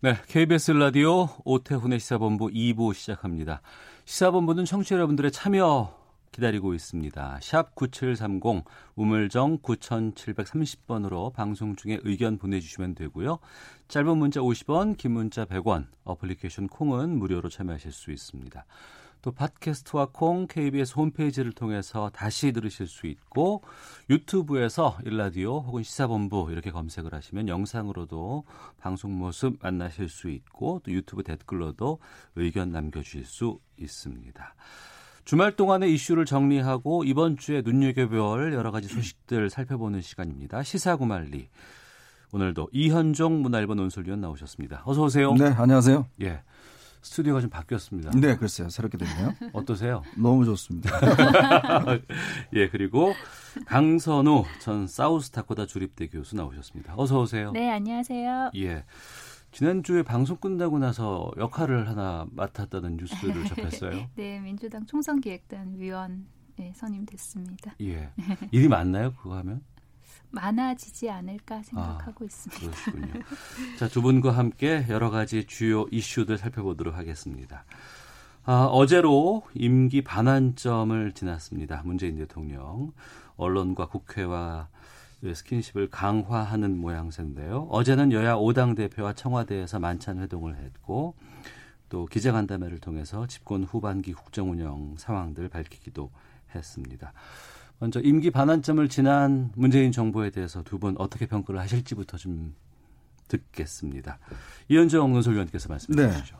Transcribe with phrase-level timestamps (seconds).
[0.00, 3.62] 네, KBS 라디오 오태훈의 시사본부 2부 시작합니다.
[4.04, 5.92] 시사본부는 청취자 여러분들의 참여
[6.30, 7.40] 기다리고 있습니다.
[7.42, 13.40] 샵 9730 우물정 9730번으로 방송 중에 의견 보내주시면 되고요.
[13.88, 18.64] 짧은 문자 50원, 긴 문자 100원, 어플리케이션 콩은 무료로 참여하실 수 있습니다.
[19.22, 23.62] 또 팟캐스트와 콩 KBS 홈페이지를 통해서 다시 들으실 수 있고
[24.10, 28.44] 유튜브에서 일라디오 혹은 시사본부 이렇게 검색을 하시면 영상으로도
[28.78, 31.98] 방송 모습 만나실 수 있고 또 유튜브 댓글로도
[32.36, 34.54] 의견 남겨주실 수 있습니다.
[35.24, 40.62] 주말 동안의 이슈를 정리하고 이번 주에 눈여겨볼 여러 가지 소식들 살펴보는 시간입니다.
[40.62, 41.48] 시사구말리.
[42.32, 44.82] 오늘도 이현종 문화일보 논설위원 나오셨습니다.
[44.86, 45.34] 어서 오세요.
[45.34, 46.06] 네, 안녕하세요.
[46.22, 46.42] 예.
[47.02, 48.10] 스튜디오가 좀 바뀌었습니다.
[48.18, 48.68] 네, 글쎄요.
[48.68, 49.34] 새롭게 됐네요.
[49.52, 50.02] 어떠세요?
[50.16, 50.90] 너무 좋습니다.
[52.54, 53.12] 예, 그리고
[53.66, 56.94] 강선우 전 사우스다코다 주립대 교수 나오셨습니다.
[56.96, 57.52] 어서 오세요.
[57.52, 58.50] 네, 안녕하세요.
[58.56, 58.84] 예.
[59.52, 64.08] 지난주에 방송 끝나고 나서 역할을 하나 맡았다는 뉴스를 접했어요.
[64.14, 66.26] 네, 민주당 총선기획단 위원
[66.56, 67.74] 네, 선임됐습니다.
[67.82, 68.10] 예.
[68.50, 69.62] 일이 많나요, 그거 하면?
[70.30, 72.76] 많아지지 않을까 생각하고 아, 있습니다.
[72.82, 73.22] 그렇군요.
[73.78, 77.64] 자, 두 분과 함께 여러 가지 주요 이슈들 살펴보도록 하겠습니다.
[78.44, 81.82] 아, 어제로 임기 반환점을 지났습니다.
[81.84, 82.92] 문재인 대통령.
[83.36, 84.68] 언론과 국회와
[85.22, 87.68] 스킨십을 강화하는 모양새인데요.
[87.70, 91.14] 어제는 여야 5당 대표와 청와대에서 만찬 회동을 했고
[91.88, 96.10] 또 기자간담회를 통해서 집권 후반기 국정 운영 상황들 밝히기도
[96.54, 97.12] 했습니다.
[97.80, 102.54] 먼저 임기 반환점을 지난 문재인 정부에 대해서 두 분 어떻게 평가를 하실지부터 좀
[103.28, 104.18] 듣겠습니다.
[104.68, 106.12] 이현정 논설위원께서 말씀해 네.
[106.18, 106.36] 주시죠.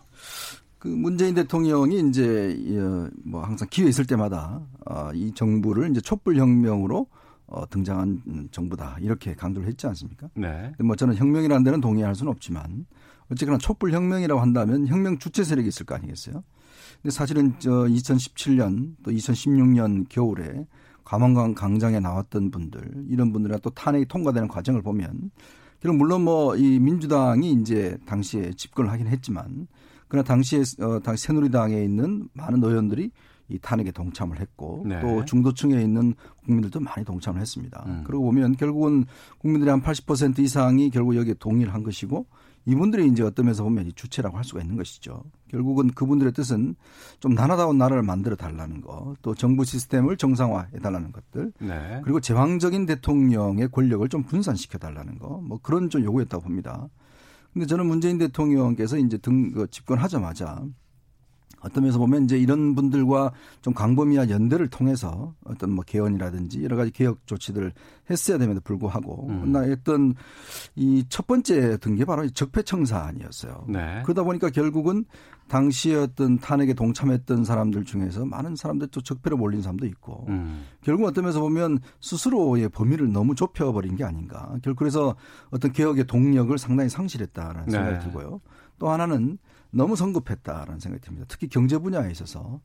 [0.78, 6.36] 그 문재인 대통령이 이제 어, 뭐 항상 기회 있을 때마다 어, 이 정부를 이제 촛불
[6.36, 7.06] 혁명으로
[7.46, 10.28] 어, 등장한 정부다 이렇게 강조를 했지 않습니까?
[10.34, 10.72] 네.
[10.78, 12.86] 뭐 저는 혁명이라는 데는 동의할 수는 없지만
[13.30, 16.42] 어쨌거나 촛불 혁명이라고 한다면 혁명 주체 세력이 있을 거 아니겠어요?
[17.02, 20.66] 근데 사실은 저 2017년 또 2016년 겨울에
[21.08, 25.30] 감원강 강장에 나왔던 분들 이런 분들이랑 또 탄핵이 통과되는 과정을 보면
[25.80, 29.68] 결국 물론 뭐 이 민주당이 이제 당시에 집권을 하긴 했지만
[30.08, 33.10] 그러나 당시에 어 당시 새누리당에 있는 많은 의원들이
[33.48, 35.00] 이 탄핵에 동참을 했고 네.
[35.00, 36.14] 또 중도층에 있는
[36.44, 37.82] 국민들도 많이 동참을 했습니다.
[37.86, 38.04] 음.
[38.06, 39.06] 그러고 보면 결국은
[39.38, 42.26] 국민들의 한 80% 이상이 결국 여기에 동의를 한 것이고
[42.68, 45.22] 이분들이 이제 어떤 면에서 보면 이 주체라고 할 수가 있는 것이죠.
[45.50, 46.76] 결국은 그분들의 뜻은
[47.18, 52.00] 좀 나라다운 나라를 만들어 달라는 거, 또 정부 시스템을 정상화해 달라는 것들, 네.
[52.04, 56.88] 그리고 제왕적인 대통령의 권력을 좀 분산시켜 달라는 거, 뭐 그런 좀 요구였다고 봅니다.
[57.54, 60.62] 근데 저는 문재인 대통령께서 이제 등그 집권하자마자
[61.60, 63.32] 어떤 면에서 보면 이제 이런 분들과
[63.62, 67.72] 좀 광범위한 연대를 통해서 어떤 뭐 개헌이라든지 여러 가지 개혁 조치들을
[68.10, 69.52] 했어야 됨에도 불구하고 음.
[69.52, 70.14] 나 했던
[70.76, 73.64] 이 첫 번째 든 게 바로 이 적폐청산이었어요.
[73.68, 74.02] 네.
[74.04, 75.04] 그러다 보니까 결국은
[75.48, 80.64] 당시에 어떤 탄핵에 동참했던 사람들 중에서 많은 사람들 또 적폐로 몰린 사람도 있고 음.
[80.82, 84.54] 결국 어떤 면에서 보면 스스로의 범위를 너무 좁혀버린 게 아닌가.
[84.62, 85.16] 결국 그래서
[85.50, 87.70] 어떤 개혁의 동력을 상당히 상실했다라는 네.
[87.72, 88.40] 생각이 들고요.
[88.78, 89.38] 또 하나는
[89.70, 91.26] 너무 성급했다라는 생각이 듭니다.
[91.28, 92.60] 특히 경제 분야에 있어서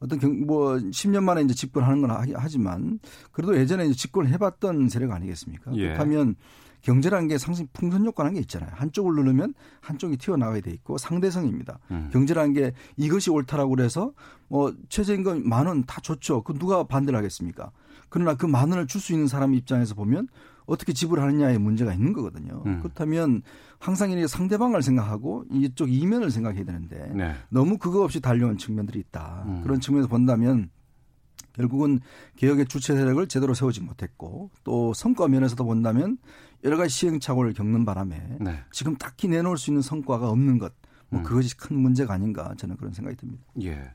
[0.00, 3.00] 어떤 경, 뭐 10년 만에 이제 집권하는 건 하- 하지만
[3.32, 5.72] 그래도 예전에 이제 집권을 해봤던 세력 아니겠습니까?
[5.76, 5.88] 예.
[5.88, 6.36] 그렇다면
[6.82, 8.70] 경제라는 게 상승 풍선 효과라는 게 있잖아요.
[8.72, 11.80] 한쪽을 누르면 한쪽이 튀어나와야 돼 있고 상대성입니다.
[11.90, 12.08] 음.
[12.12, 14.12] 경제라는 게 이것이 옳다라고 그래서
[14.46, 16.42] 뭐 최저임금 만 원 다 좋죠.
[16.42, 17.72] 그 누가 반대를 하겠습니까?
[18.08, 20.28] 그러나 그 만 원을 줄 수 있는 사람 입장에서 보면
[20.66, 22.62] 어떻게 지불하느냐에 문제가 있는 거거든요.
[22.66, 22.78] 음.
[22.80, 23.42] 그렇다면
[23.78, 27.34] 항상 이렇게 상대방을 생각하고 이쪽 이면을 생각해야 되는데 네.
[27.48, 29.44] 너무 그거 없이 달려온 측면들이 있다.
[29.46, 29.62] 음.
[29.62, 30.70] 그런 측면에서 본다면
[31.52, 32.00] 결국은
[32.36, 36.18] 개혁의 주체 세력을 제대로 세우지 못했고 또 성과 면에서도 본다면
[36.64, 38.62] 여러 가지 시행착오를 겪는 바람에 네.
[38.72, 40.72] 지금 딱히 내놓을 수 있는 성과가 없는 것,
[41.08, 41.24] 뭐 음.
[41.24, 43.44] 그것이 큰 문제가 아닌가 저는 그런 생각이 듭니다.
[43.62, 43.90] 예.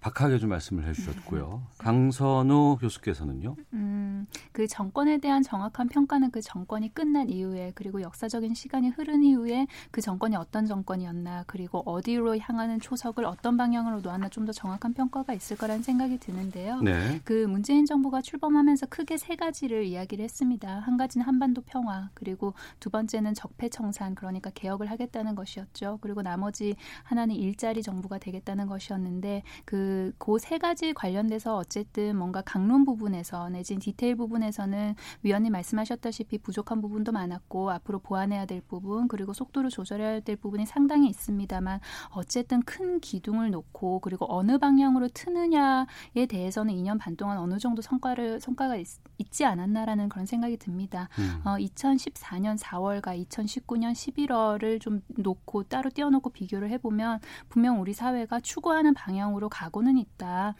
[0.00, 1.62] 박하게 좀 말씀을 해주셨고요.
[1.78, 3.56] 강선우 교수께서는요.
[3.74, 9.66] 음, 그 정권에 대한 정확한 평가는 그 정권이 끝난 이후에 그리고 역사적인 시간이 흐른 이후에
[9.90, 15.34] 그 정권이 어떤 정권이었나 그리고 어디로 향하는 초석을 어떤 방향으로 놓았나 좀 더 정확한 평가가
[15.34, 16.80] 있을 거라는 생각이 드는데요.
[16.80, 17.20] 네.
[17.24, 20.80] 그 문재인 정부가 출범하면서 크게 세 가지를 이야기를 했습니다.
[20.80, 25.98] 한 가지는 한반도 평화, 그리고 두 번째는 적폐 청산, 그러니까 개혁을 하겠다는 것이었죠.
[26.00, 33.48] 그리고 나머지 하나는 일자리 정부가 되겠다는 것이었는데 그 그세 가지 관련돼서 어쨌든 뭔가 강론 부분에서
[33.48, 40.20] 내진 디테일 부분에서는 위원님 말씀하셨다시피 부족한 부분도 많았고 앞으로 보완해야 될 부분 그리고 속도를 조절해야
[40.20, 47.16] 될 부분이 상당히 있습니다만 어쨌든 큰 기둥을 놓고 그리고 어느 방향으로 트느냐에 대해서는 2년 반
[47.16, 48.86] 동안 어느 정도 성과를 성과가 있,
[49.30, 51.08] 지 않았나라는 그런 생각이 듭니다.
[51.18, 51.40] 음.
[51.44, 58.94] 어, 2014년 4월과 2019년 11월을 좀 놓고 따로 띄워놓고 비교를 해보면 분명 우리 사회가 추구하는
[58.94, 60.54] 방향으로 가고 는 있다.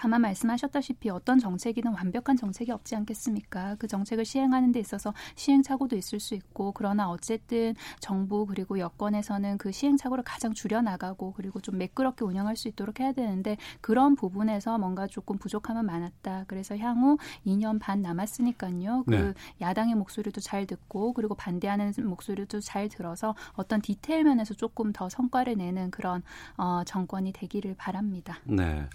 [0.00, 3.74] 다만 말씀하셨다시피 어떤 정책이든 완벽한 정책이 없지 않겠습니까?
[3.80, 9.72] 그 정책을 시행하는 데 있어서 시행착오도 있을 수 있고 그러나 어쨌든 정부 그리고 여권에서는 그
[9.72, 15.08] 시행착오를 가장 줄여 나가고 그리고 좀 매끄럽게 운영할 수 있도록 해야 되는데 그런 부분에서 뭔가
[15.08, 16.44] 조금 부족함은 많았다.
[16.46, 19.02] 그래서 향후 2년 반 남았으니까요.
[19.04, 19.34] 그 네.
[19.60, 25.56] 야당의 목소리도 잘 듣고 그리고 반대하는 목소리도 잘 들어서 어떤 디테일 면에서 조금 더 성과를
[25.56, 26.22] 내는 그런
[26.56, 28.38] 어, 정권이 되기를 바랍니다.
[28.44, 28.88] 네.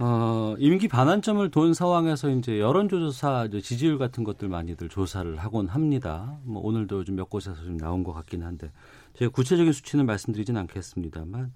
[0.00, 6.36] 어, 임기 반환점을 돈 상황에서 이제 여론조사 이제 지지율 같은 것들 많이들 조사를 하곤 합니다.
[6.44, 8.72] 뭐 오늘도 좀 몇 곳에서 좀 나온 것 같긴 한데
[9.14, 11.52] 제가 구체적인 수치는 말씀드리진 않겠습니다만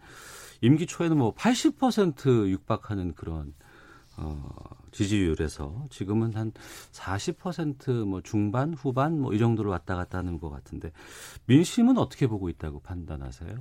[0.61, 3.55] 임기 초에는 뭐 80% 육박하는 그런
[4.17, 4.49] 어,
[4.93, 6.53] 지지율에서 지금은 한
[6.93, 10.93] 40%뭐 중반 후반 뭐 이 정도로 왔다 갔다 하는 것 같은데
[11.47, 13.57] 민심은 어떻게 보고 있다고 판단하세요?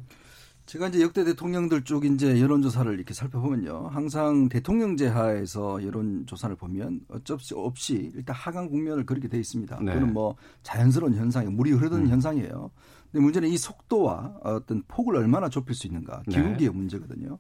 [0.68, 3.88] 제가 이제 역대 대통령들 쪽 이제 여론조사를 이렇게 살펴보면요.
[3.88, 9.80] 항상 대통령제 하에서 여론조사를 보면 어쩔 수 없이 일단 하강 국면을 그렇게 돼 있습니다.
[9.82, 9.94] 네.
[9.94, 11.52] 그건 뭐 자연스러운 현상이에요.
[11.52, 12.10] 물이 흐르는 음.
[12.10, 12.70] 현상이에요.
[13.10, 16.24] 근데 문제는 이 속도와 어떤 폭을 얼마나 좁힐 수 있는가.
[16.28, 16.36] 네.
[16.36, 17.40] 기울기의 문제거든요.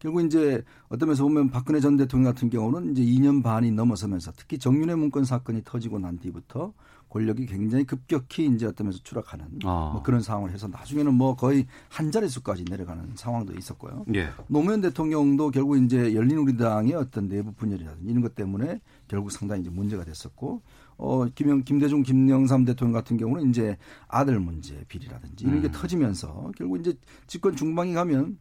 [0.00, 4.58] 결국 이제 어떤 면에서 보면 박근혜 전 대통령 같은 경우는 이제 2년 반이 넘어서면서 특히
[4.58, 6.72] 정윤회 문건 사건이 터지고 난 뒤부터
[7.14, 9.90] 권력이 굉장히 급격히 이제 어떤 면에서 추락하는 아.
[9.92, 14.04] 뭐 그런 상황을 해서 나중에는 뭐 거의 한 자릿수까지 내려가는 상황도 있었고요.
[14.16, 14.30] 예.
[14.48, 20.04] 노무현 대통령도 결국 이제 열린우리당의 어떤 내부 분열이라든지 이런 것 때문에 결국 상당히 이제 문제가
[20.04, 20.62] 됐었고
[20.96, 23.76] 어 김영 김대중 김영삼 대통령 같은 경우는 이제
[24.08, 25.72] 아들 문제 비리라든지 이런 게 음.
[25.72, 26.94] 터지면서 결국 이제
[27.28, 28.38] 집권 중방에 가면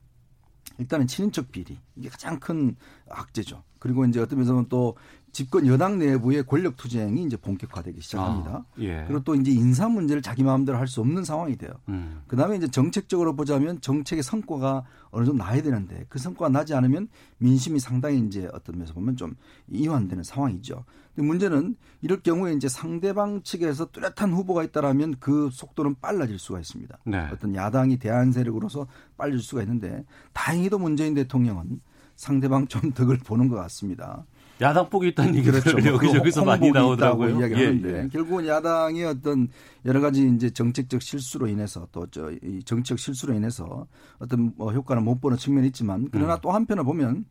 [0.79, 2.75] 일단은 친인척 비리 이게 가장 큰
[3.07, 3.61] 악재죠.
[3.77, 4.95] 그리고 이제 어떤 면에서는 또
[5.33, 8.49] 집권 여당 내부의 권력 투쟁이 이제 본격화되기 시작합니다.
[8.51, 9.03] 아, 예.
[9.07, 11.71] 그리고 또 이제 인사 문제를 자기 마음대로 할 수 없는 상황이 돼요.
[11.89, 12.21] 음.
[12.27, 17.07] 그 다음에 이제 정책적으로 보자면 정책의 성과가 어느 정도 나야 되는데 그 성과가 나지 않으면
[17.39, 19.35] 민심이 상당히 이제 어떤 면에서 보면 좀
[19.69, 20.85] 이완되는 상황이죠.
[21.15, 26.95] 근데 문제는 이럴 경우에 이제 상대방 측에서 뚜렷한 후보가 있다라면 그 속도는 빨라질 수가 있습니다.
[27.05, 27.27] 네.
[27.31, 28.85] 어떤 야당이 대한 세력으로서
[29.17, 31.81] 빨라질 수가 있는데 다행히도 문재인 대통령은
[32.15, 34.25] 상대방 좀 덕을 보는 것 같습니다.
[34.61, 35.77] 야당복이 있다는 얘기를 그렇죠.
[35.87, 37.29] 여기저기서 그 많이 나오더라고요.
[37.29, 38.07] 있다고 이야기 예, 하는데 예.
[38.09, 39.47] 결국은 야당의 어떤
[39.85, 42.31] 여러 가지 이제 정책적 실수로 인해서 또 저
[42.65, 43.87] 정치적 실수로 인해서
[44.19, 46.39] 어떤 뭐 효과를 못 보는 측면이 있지만 그러나 음.
[46.41, 47.25] 또 한편을 보면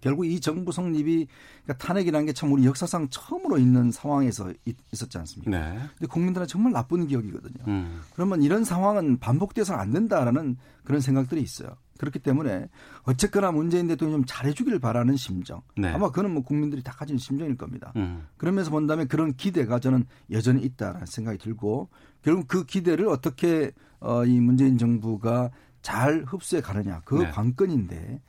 [0.00, 1.26] 결국 이 정부 성립이
[1.64, 5.50] 그러니까 탄핵이라는 게 참 우리 역사상 처음으로 있는 상황에서 있, 었지 않습니까?
[5.50, 5.78] 네.
[5.98, 7.64] 근데 국민들은 정말 나쁜 기억이거든요.
[7.66, 8.00] 음.
[8.14, 11.70] 그러면 이런 상황은 반복돼서는 안 된다라는 그런 생각들이 있어요.
[11.98, 12.68] 그렇기 때문에
[13.02, 15.62] 어쨌거나 문재인 대통령 좀 잘해주기를 바라는 심정.
[15.76, 15.88] 네.
[15.88, 17.92] 아마 그는 뭐 국민들이 다 가지는 심정일 겁니다.
[17.96, 18.26] 음.
[18.36, 21.88] 그러면서 본다면 그런 기대가 저는 여전히 있다라는 생각이 들고
[22.22, 25.50] 결국 그 기대를 어떻게 어, 이 문재인 정부가
[25.82, 27.30] 잘 흡수해 가느냐 그 네.
[27.30, 28.20] 관건인데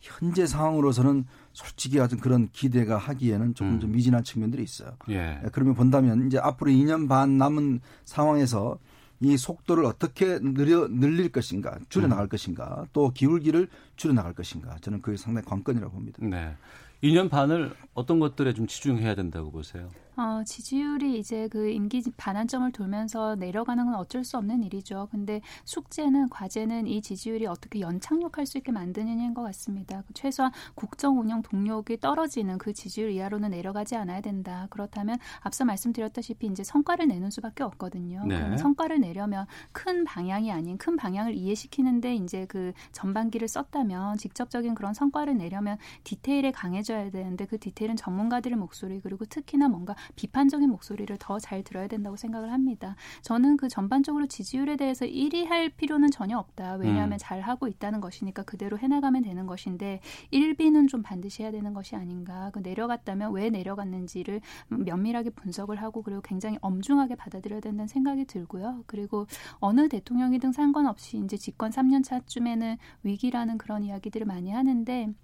[0.00, 3.80] 현재 상황으로서는 솔직히 아주 그런 기대가 하기에는 조금 음.
[3.80, 4.92] 좀 미진한 측면들이 있어요.
[5.08, 5.40] 예.
[5.52, 8.78] 그러면 본다면 이제 앞으로 2년 반 남은 상황에서
[9.22, 15.02] 이 속도를 어떻게 늘려 늘릴 것인가 줄여 나갈 것인가 또 기울기를 줄여 나갈 것인가 저는
[15.02, 16.18] 그게 상당히 관건이라고 봅니다.
[16.24, 16.54] 네.
[17.02, 19.90] 2년 반을 어떤 것들에 좀 치중해야 된다고 보세요?
[20.16, 25.08] 어, 지지율이 이제 그 임기 반환점을 돌면서 내려가는 건 어쩔 수 없는 일이죠.
[25.10, 30.02] 근데 숙제는 과제는 이 지지율이 어떻게 연착륙할 수 있게 만드느냐인 것 같습니다.
[30.06, 34.66] 그 최소한 국정 운영 동력이 떨어지는 그 지지율 이하로는 내려가지 않아야 된다.
[34.70, 38.24] 그렇다면 앞서 말씀드렸다시피 이제 성과를 내는 수밖에 없거든요.
[38.26, 38.56] 네.
[38.58, 45.36] 성과를 내려면 큰 방향이 아닌 큰 방향을 이해시키는데 이제 그 전반기를 썼다면 직접적인 그런 성과를
[45.36, 51.64] 내려면 디테일에 강해져야 되는데 그 디테일은 전문가들의 목소리 그리고 특히나 뭔가 비판적인 목소리를 더 잘
[51.64, 52.94] 들어야 된다고 생각을 합니다.
[53.22, 56.74] 저는 그 전반적으로 지지율에 대해서 1위 할 필요는 전혀 없다.
[56.74, 57.18] 왜냐하면 음.
[57.18, 60.00] 잘 하고 있다는 것이니까 그대로 해나가면 되는 것인데
[60.32, 62.50] 1비는 좀 반드시 해야 되는 것이 아닌가.
[62.52, 68.84] 그 내려갔다면 왜 내려갔는지를 면밀하게 분석을 하고 그리고 굉장히 엄중하게 받아들여야 된다는 생각이 들고요.
[68.86, 69.26] 그리고
[69.58, 75.14] 어느 대통령이든 상관없이 이제 집권 3년 차쯤에는 위기라는 그런 이야기들을 많이 하는데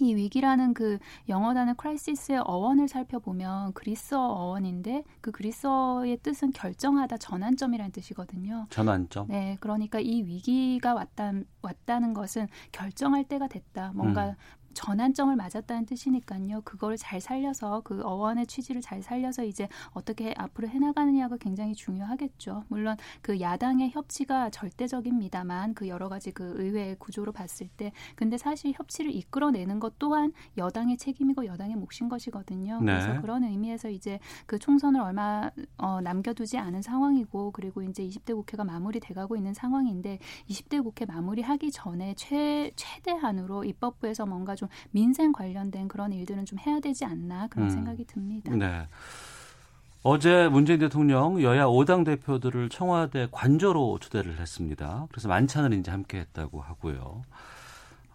[0.00, 7.92] 이 위기라는 그 영어 단어 크라이시스의 어원을 살펴보면 그리스어 어원인데 그 그리스어의 뜻은 결정하다 전환점이라는
[7.92, 8.66] 뜻이거든요.
[8.70, 9.26] 전환점.
[9.28, 11.32] 네, 그러니까 이 위기가 왔다
[11.62, 13.92] 왔다는 것은 결정할 때가 됐다.
[13.94, 14.34] 뭔가 음.
[14.74, 16.62] 전환점을 맞았다는 뜻이니까요.
[16.62, 22.64] 그걸 잘 살려서 그 어원의 취지를 잘 살려서 이제 어떻게 앞으로 해나가느냐가 굉장히 중요하겠죠.
[22.68, 28.72] 물론 그 야당의 협치가 절대적입니다만 그 여러 가지 그 의회 구조로 봤을 때 근데 사실
[28.74, 32.80] 협치를 이끌어내는 것 또한 여당의 책임이고 여당의 몫인 것이거든요.
[32.80, 32.92] 네.
[32.92, 38.64] 그래서 그런 의미에서 이제 그 총선을 얼마 어, 남겨두지 않은 상황이고 그리고 이제 20대 국회가
[38.64, 46.12] 마무리돼가고 있는 상황인데 20대 국회 마무리하기 전에 최 최대한으로 입법부에서 뭔가 좀 민생 관련된 그런
[46.12, 47.70] 일들은 좀 해야 되지 않나 그런 음.
[47.70, 48.54] 생각이 듭니다.
[48.54, 48.86] 네.
[50.02, 55.06] 어제 문재인 대통령 여야 5당 대표들을 청와대 관저로 초대를 했습니다.
[55.10, 57.22] 그래서 만찬을 이제 함께 했다고 하고요.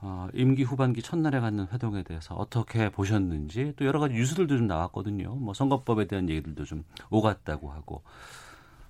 [0.02, 5.36] 어, 임기 후반기 첫날에 갖는 회동에 대해서 어떻게 보셨는지 또 여러 가지 뉴스들도 좀 나왔거든요.
[5.36, 8.04] 뭐 선거법에 대한 얘기들도 좀 오갔다고 하고.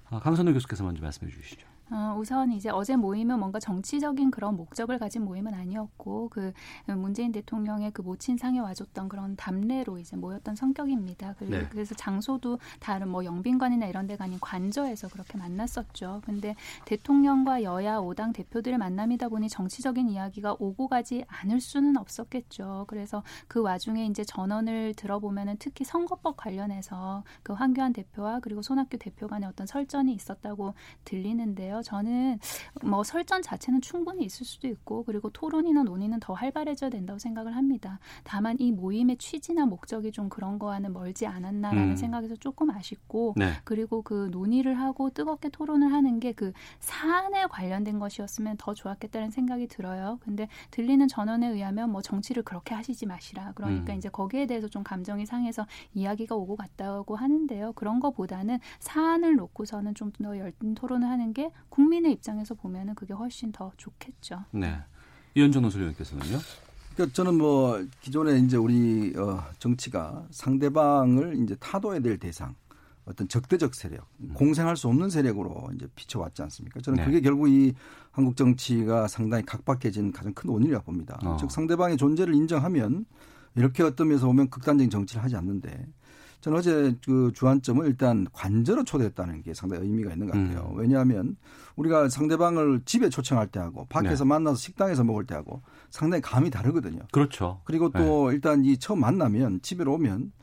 [0.10, 1.68] 어, 강선우 교수께서 먼저 말씀해 주시죠.
[1.92, 6.52] 어, 우선 이제 어제 모임은 뭔가 정치적인 그런 목적을 가진 모임은 아니었고 그
[6.88, 11.36] 문재인 대통령의 그 모친상에 와줬던 그런 담례로 이제 모였던 성격입니다.
[11.38, 11.68] 그리고 네.
[11.70, 16.22] 그래서 장소도 다른 뭐 영빈관이나 이런 데가 아닌 관저에서 그렇게 만났었죠.
[16.26, 22.86] 근데 대통령과 여야 5당 대표들의 만남이다 보니 정치적인 이야기가 오고 가지 않을 수는 없었겠죠.
[22.88, 29.28] 그래서 그 와중에 이제 전원을 들어보면은 특히 선거법 관련해서 그 황교안 대표와 그리고 손학규 대표
[29.28, 30.74] 간의 어떤 설전이 있었다고
[31.04, 31.75] 들리는데요.
[31.76, 31.82] 있는데요.
[31.82, 32.40] 저는
[32.84, 38.00] 뭐 설전 자체는 충분히 있을 수도 있고 그리고 토론이나 논의는 더 활발해져야 된다고 생각을 합니다.
[38.24, 41.96] 다만 이 모임의 취지나 목적이 좀 그런 거와는 멀지 않았나라는 음.
[41.96, 43.54] 생각에서 조금 아쉽고 네.
[43.64, 49.68] 그리고 그 논의를 하고 뜨겁게 토론을 하는 게 그 사안에 관련된 것이었으면 더 좋았겠다는 생각이
[49.68, 50.20] 들어요.
[50.22, 53.54] 근데 들리는 전원에 의하면 뭐 정치를 그렇게 하시지 마시라.
[53.56, 53.98] 그러니까 음.
[53.98, 57.72] 이제 거기에 대해서 좀 감정이 상해서 이야기가 오고 갔다고 하는데요.
[57.74, 63.52] 그런 거보다는 사안을 놓고서는 좀 더 열띤 토론을 하는 게 국민의 입장에서 보면은 그게 훨씬
[63.52, 64.46] 더 좋겠죠.
[64.52, 64.78] 네.
[65.36, 66.40] 이현정 노소위원께서는요?
[66.94, 72.56] 그러니까 저는 뭐 기존에 이제 우리 어 정치가 상대방을 이제 타도해야 될 대상
[73.04, 74.32] 어떤 적대적 세력, 음.
[74.34, 76.80] 공생할 수 없는 세력으로 이제 비춰왔지 않습니까?
[76.80, 77.06] 저는 네.
[77.06, 77.74] 그게 결국 이
[78.12, 81.20] 한국 정치가 상당히 각박해진 가장 큰 원인이라고 봅니다.
[81.24, 81.36] 어.
[81.38, 83.06] 즉 상대방의 존재를 인정하면
[83.56, 85.86] 이렇게 어떤 면에서 보면 극단적인 정치를 하지 않는데
[86.46, 90.70] 저는 어제 그 주안점을 일단 관저로 초대했다는 게 상당히 의미가 있는 것 같아요.
[90.74, 90.78] 음.
[90.78, 91.38] 왜냐하면
[91.76, 94.28] 우리가 상대방을 집에 초청할 때 하고 밖에서 네.
[94.28, 97.00] 만나서 식당에서 먹을 때 하고 상당히 감이 다르거든요.
[97.12, 97.62] 그렇죠.
[97.64, 98.36] 그리고 또 네.
[98.36, 100.34] 일단 이 처음 만나면 집에 오면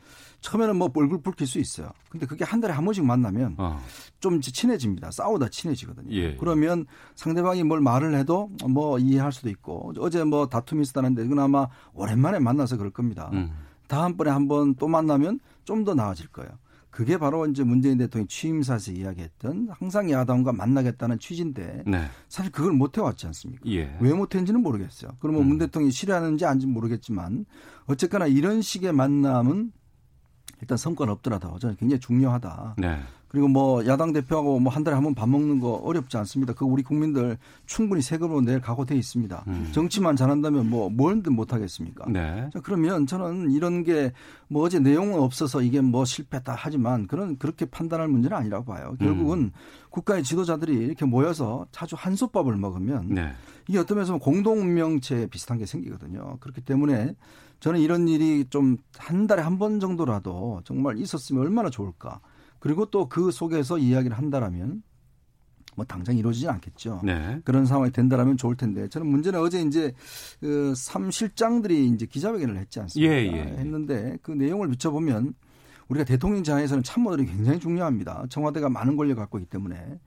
[0.40, 1.92] 처음에는 뭐 얼굴 붉힐 수 있어요.
[2.08, 3.80] 근데 그게 한 달에 한 번씩 만나면 어.
[4.18, 5.12] 좀 친해집니다.
[5.12, 6.12] 싸우다 친해지거든요.
[6.16, 6.34] 예.
[6.34, 11.68] 그러면 상대방이 뭘 말을 해도 뭐 이해할 수도 있고 어제 뭐 다툼이 있었다는데 이건 아마
[11.94, 13.30] 오랜만에 만나서 그럴 겁니다.
[13.34, 13.52] 음.
[13.86, 16.50] 다음번에 한번 또 만나면 좀 더 나아질 거예요.
[16.90, 22.04] 그게 바로 이제 문재인 대통령이 취임사에서 이야기했던 항상 야당과 만나겠다는 취지인데 네.
[22.28, 23.62] 사실 그걸 못 해왔지 않습니까?
[23.70, 23.96] 예.
[24.00, 25.12] 왜 못했는지는 모르겠어요.
[25.18, 25.48] 그러면 음.
[25.48, 27.46] 문 대통령이 싫어하는지 아닌지 모르겠지만
[27.86, 29.72] 어쨌거나 이런 식의 만남은
[30.60, 32.76] 일단 성과는 없더라도 저는 굉장히 중요하다.
[32.78, 33.00] 네.
[33.32, 36.52] 그리고 뭐 야당 대표하고 뭐 한 달에 한 번 밥 먹는 거 어렵지 않습니다.
[36.52, 39.44] 그 우리 국민들 충분히 세금으로 낼 각오돼 있습니다.
[39.46, 39.68] 음.
[39.72, 42.04] 정치만 잘한다면 뭐 뭘든 못 하겠습니까?
[42.10, 42.50] 네.
[42.52, 44.12] 자, 그러면 저는 이런 게
[44.48, 48.94] 뭐 어제 내용은 없어서 이게 뭐 실패다 하지만 그런 그렇게 판단할 문제는 아니라고 봐요.
[48.98, 49.50] 결국은 음.
[49.88, 53.32] 국가의 지도자들이 이렇게 모여서 자주 한솥밥을 먹으면 네.
[53.66, 56.36] 이게 어떤 면에서 공동 운명체 비슷한 게 생기거든요.
[56.40, 57.14] 그렇기 때문에
[57.60, 62.20] 저는 이런 일이 좀 한 달에 한 번 정도라도 정말 있었으면 얼마나 좋을까.
[62.62, 64.84] 그리고 또 그 속에서 이야기를 한다라면
[65.74, 67.00] 뭐 당장 이루어지지 않겠죠.
[67.02, 67.40] 네.
[67.44, 69.92] 그런 상황이 된다라면 좋을 텐데 저는 문제는 어제 이제
[70.38, 73.12] 그 3실장들이 이제 기자회견을 했지 않습니까?
[73.12, 73.58] 예, 예, 예.
[73.58, 75.34] 했는데 그 내용을 비춰보면
[75.88, 78.26] 우리가 대통령 장에서는 참모들이 굉장히 중요합니다.
[78.28, 79.98] 청와대가 많은 권력 을 갖고 있기 때문에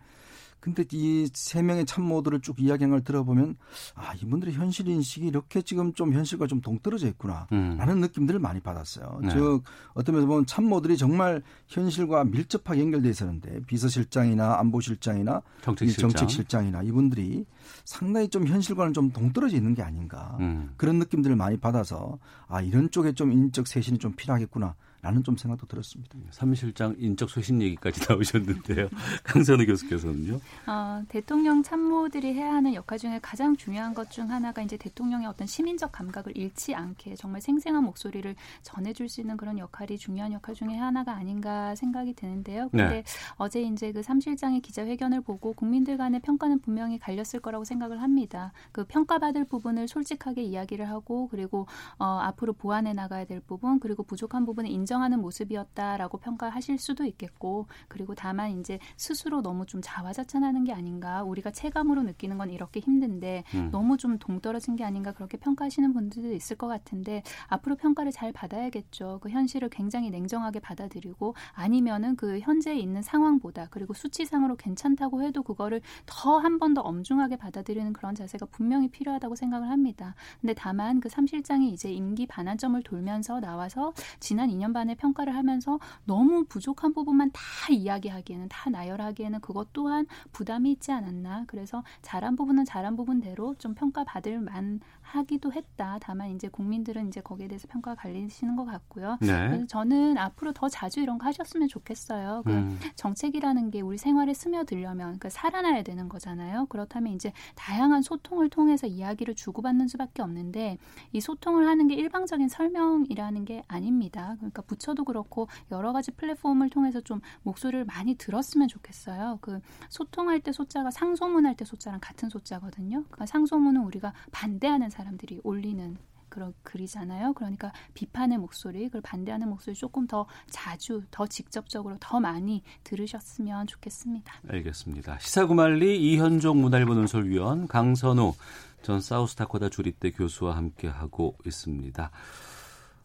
[0.66, 3.56] 근데 이 세 명의 참모들을 쭉 이야기한 걸 들어보면
[3.94, 8.00] 아 이분들의 현실 인식이 이렇게 지금 좀 현실과 좀 동떨어져 있구나라는 음.
[8.02, 9.20] 느낌들을 많이 받았어요.
[9.22, 9.30] 네.
[9.30, 9.62] 즉
[9.94, 16.10] 어떤 면에서 보면 참모들이 정말 현실과 밀접하게 연결돼 있었는데 비서실장이나 안보실장이나 정책실장.
[16.10, 17.46] 정책실장이나 이분들이
[17.84, 20.74] 상당히 좀 현실과는 좀 동떨어져 있는 게 아닌가 음.
[20.78, 22.18] 그런 느낌들을 많이 받아서
[22.48, 24.74] 아 이런 쪽에 좀 인적 쇄신이 좀 필요하겠구나.
[25.06, 26.18] 라는 좀 생각도 들었습니다.
[26.32, 28.90] 사무실장 인적 쇄신 얘기까지 나오셨는데요.
[29.24, 30.40] 강선우 교수께서는요.
[30.66, 35.46] 어, 대통령 참모들이 해야 하는 역할 중에 가장 중요한 것 중 하나가 이제 대통령의 어떤
[35.46, 40.78] 시민적 감각을 잃지 않게 정말 생생한 목소리를 전해줄 수 있는 그런 역할이 중요한 역할 중에
[40.78, 42.70] 하나가 아닌가 생각이 드는데요.
[42.72, 43.04] 그런데 네.
[43.36, 48.54] 어제 이제 그 삼실장의 기자회견을 보고 국민들 간의 평가는 분명히 갈렸을 거라고 생각을 합니다.
[48.72, 51.68] 그 평가받을 부분을 솔직하게 이야기를 하고 그리고
[52.00, 57.68] 어, 앞으로 보완해 나가야 될 부분 그리고 부족한 부분을 인정 하는 모습이었다라고 평가하실 수도 있겠고
[57.88, 63.44] 그리고 다만 이제 스스로 너무 좀 자화자찬하는 게 아닌가 우리가 체감으로 느끼는 건 이렇게 힘든데
[63.56, 63.70] 음.
[63.72, 69.20] 너무 좀 동떨어진 게 아닌가 그렇게 평가하시는 분들도 있을 것 같은데 앞으로 평가를 잘 받아야겠죠.
[69.22, 75.82] 그 현실을 굉장히 냉정하게 받아들이고 아니면은 그 현재 있는 상황보다 그리고 수치상으로 괜찮다고 해도 그거를
[76.06, 80.16] 더 한 번 더 엄중하게 받아들이는 그런 자세가 분명히 필요하다고 생각을 합니다.
[80.42, 86.46] 근데 다만 그 삼실장이 이제 임기 반환점을 돌면서 나와서 지난 2년 반의 평가를 하면서 너무
[86.46, 91.46] 부족한 부분만 다 이야기하기에는 다 나열하기에는 그것 또한 부담이 있지 않았나.
[91.48, 95.98] 그래서 잘한 부분은 잘한 부분대로 좀 평가받을 만 하기도 했다.
[96.02, 99.18] 다만 이제 국민들은 이제 거기에 대해서 평가가 갈리시는 것 같고요.
[99.22, 99.48] 네.
[99.48, 102.42] 그래서 저는 앞으로 더 자주 이런 거 하셨으면 좋겠어요.
[102.46, 102.80] 그 음.
[102.96, 106.66] 정책이라는 게 우리 생활에 스며들려면 그 살아나야 되는 거잖아요.
[106.68, 110.78] 그렇다면 이제 다양한 소통을 통해서 이야기를 주고받는 수밖에 없는데
[111.12, 114.36] 이 소통을 하는 게 일방적인 설명이라는 게 아닙니다.
[114.38, 119.38] 그러니까 부처도 그렇고 여러 가지 플랫폼을 통해서 좀 목소리를 많이 들었으면 좋겠어요.
[119.42, 119.60] 그
[119.90, 123.04] 소통할 때 소자가 상소문할 때 소자랑 같은 소자거든요.
[123.04, 125.98] 그러니까 상소문은 우리가 반대하는 사람들이 올리는
[126.30, 127.34] 그런 글이잖아요.
[127.34, 134.34] 그러니까 비판의 목소리, 그걸 반대하는 목소리 조금 더 자주, 더 직접적으로 더 많이 들으셨으면 좋겠습니다.
[134.50, 135.20] 알겠습니다.
[135.20, 138.34] 시사구말리 이현종 문화일보 논설위원 강선우
[138.82, 142.12] 전 사우스다코다 주립대 교수와 함께 하고 있습니다.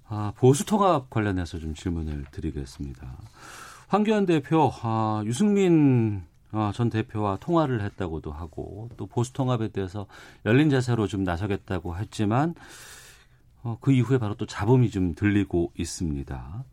[0.09, 3.17] 아, 보수 통합 관련해서 좀 질문을 드리겠습니다.
[3.89, 10.07] 황교안 대표, 아, 유승민 아, 전 대표와 통화를 했다고도 하고 또 보수 통합에 대해서
[10.45, 12.55] 열린 자세로 좀 나서겠다고 했지만
[13.63, 16.65] 어, 그 이후에 바로 또 잡음이 좀 들리고 있습니다.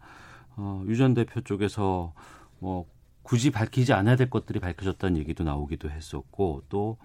[0.57, 2.13] 어, 유전 대표 쪽에서
[2.60, 2.86] 뭐
[3.22, 6.98] 굳이 밝히지 않아야 될 것들이 밝혀졌다는 얘기도 나오기도 했었고 또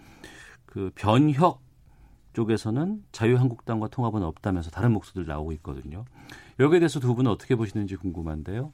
[0.72, 1.60] 그 변혁
[2.32, 6.06] 쪽에서는 자유한국당과 통합은 없다면서 다른 목소리들 나오고 있거든요.
[6.58, 8.72] 여기에 대해서 두 분은 어떻게 보시는지 궁금한데요.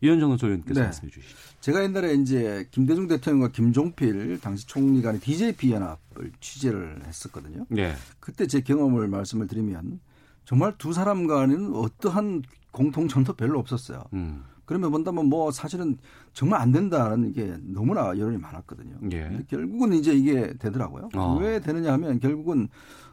[0.00, 0.86] 이현정 소위원께서 네.
[0.86, 1.36] 말씀해 주시죠.
[1.60, 7.66] 제가 옛날에 이제 김대중 대통령과 김종필 당시 총리 간의 DJP 연합을 취재를 했었거든요.
[7.68, 7.94] 네.
[8.20, 10.00] 그때 제 경험을 말씀을 드리면
[10.44, 14.04] 정말 두 사람 간에는 어떠한 공통점도 별로 없었어요.
[14.12, 14.44] 음.
[14.68, 15.96] 그러면 본다면 뭐 사실은
[16.34, 18.98] 정말 안 된다는 게 너무나 여론이 많았거든요.
[19.12, 19.40] 예.
[19.48, 21.08] 결국은 이제 이게 되더라고요.
[21.14, 21.38] 어.
[21.40, 22.68] 왜 되느냐 하면 결국은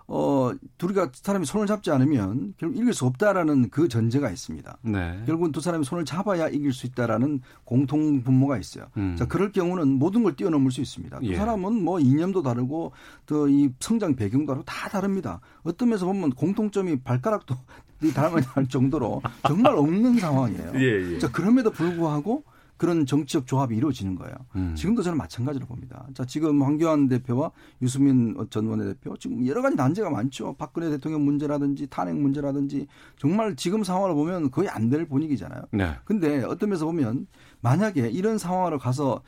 [0.08, 4.78] 어, 둘이가 사람이 손을 잡지 않으면 결국 이길 수 없다라는 그 전제가 있습니다.
[4.84, 5.24] 네.
[5.26, 8.86] 결국은 두 사람이 손을 잡아야 이길 수 있다라는 공통 분모가 있어요.
[8.98, 9.15] 음.
[9.18, 11.20] 자, 그럴 경우는 모든 걸 뛰어넘을 수 있습니다.
[11.20, 11.36] 두 예.
[11.36, 12.91] 사람은 뭐 이념도 다르고
[13.26, 15.39] 또 이 성장 배경도 다르고 다 다릅니다.
[15.63, 17.56] 어떤 면에서 보면 공통점이 발가락도
[18.13, 20.72] 닮을 정도로 정말 없는 상황이에요.
[20.76, 21.20] 예, 예.
[21.20, 22.44] 자, 그럼에도 불구하고
[22.78, 24.36] 그런 정치적 조합이 이루어지는 거예요.
[24.56, 24.76] 음.
[24.76, 26.08] 지금도 저는 마찬가지로 봅니다.
[26.14, 30.56] 자, 지금 황교안 대표와 유승민 전 원내대표 지금 여러 가지 난제가 많죠.
[30.58, 35.64] 박근혜 대통령 문제라든지 탄핵 문제라든지 정말 지금 상황을 보면 거의 안 될 분위기잖아요.
[35.72, 35.96] 네.
[36.06, 37.28] 근데 어떤 면에서 보면
[37.62, 39.22] 만약에 이런 상황으로 가서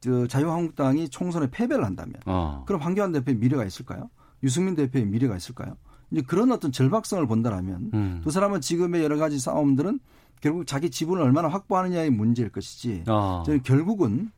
[0.00, 2.64] 저 자유한국당이 총선에 패배를 한다면 어.
[2.66, 4.08] 그럼 황교안 대표의 미래가 있을까요?
[4.42, 5.76] 유승민 대표의 미래가 있을까요?
[6.10, 8.20] 이제 그런 어떤 절박성을 본다라면 음.
[8.24, 10.00] 두 사람은 지금의 여러 가지 싸움들은
[10.42, 13.42] 결국 자기 지분을 얼마나 확보하느냐의 문제일 것이지 어.
[13.46, 14.30] 저는 결국은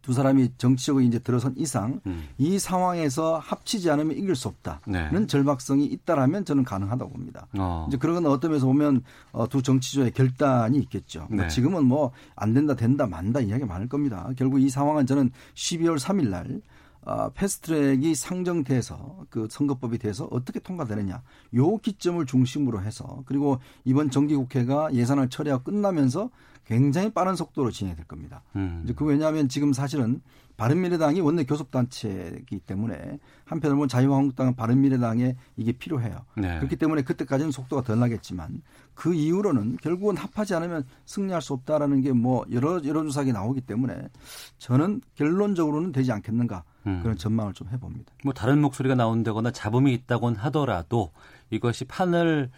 [0.00, 2.28] 두 사람이 정치적으로 이제 들어선 이상 음.
[2.36, 5.26] 이 상황에서 합치지 않으면 이길 수 없다는 네.
[5.26, 7.46] 절박성이 있다라면 저는 가능하다고 봅니다.
[7.58, 7.86] 어.
[7.88, 9.02] 이제 그런 건 어떤 면에서 보면
[9.32, 11.26] 어, 두 정치조의 결단이 있겠죠.
[11.30, 11.48] 네.
[11.48, 14.28] 지금은 뭐 안 된다 된다 만다 이야기 많을 겁니다.
[14.36, 16.60] 결국 이 상황은 저는 12월 3일 날
[17.06, 21.22] 어, 패스트트랙이 상정돼서 그 선거법이 돼서 어떻게 통과되느냐
[21.54, 26.30] 요 기점을 중심으로 해서 그리고 이번 정기국회가 예산을 처리하고 끝나면서
[26.66, 28.42] 굉장히 빠른 속도로 진행될 겁니다.
[28.56, 28.80] 음.
[28.84, 30.22] 이제 그 왜냐하면 지금 사실은
[30.56, 36.24] 바른미래당이 원내 교섭단체이기 때문에 한편으로 는 자유한국당은 바른미래당에 이게 필요해요.
[36.36, 36.58] 네.
[36.58, 38.62] 그렇기 때문에 그때까지는 속도가 덜 나겠지만
[38.94, 44.08] 그 이후로는 결국은 합하지 않으면 승리할 수 없다라는 게 뭐 여러 여러 주사기 나오기 때문에
[44.58, 47.00] 저는 결론적으로는 되지 않겠는가 음.
[47.02, 48.12] 그런 전망을 좀 해봅니다.
[48.22, 51.12] 뭐 다른 목소리가 나온다거나 잡음이 있다곤 하더라도
[51.50, 52.50] 이것이 판을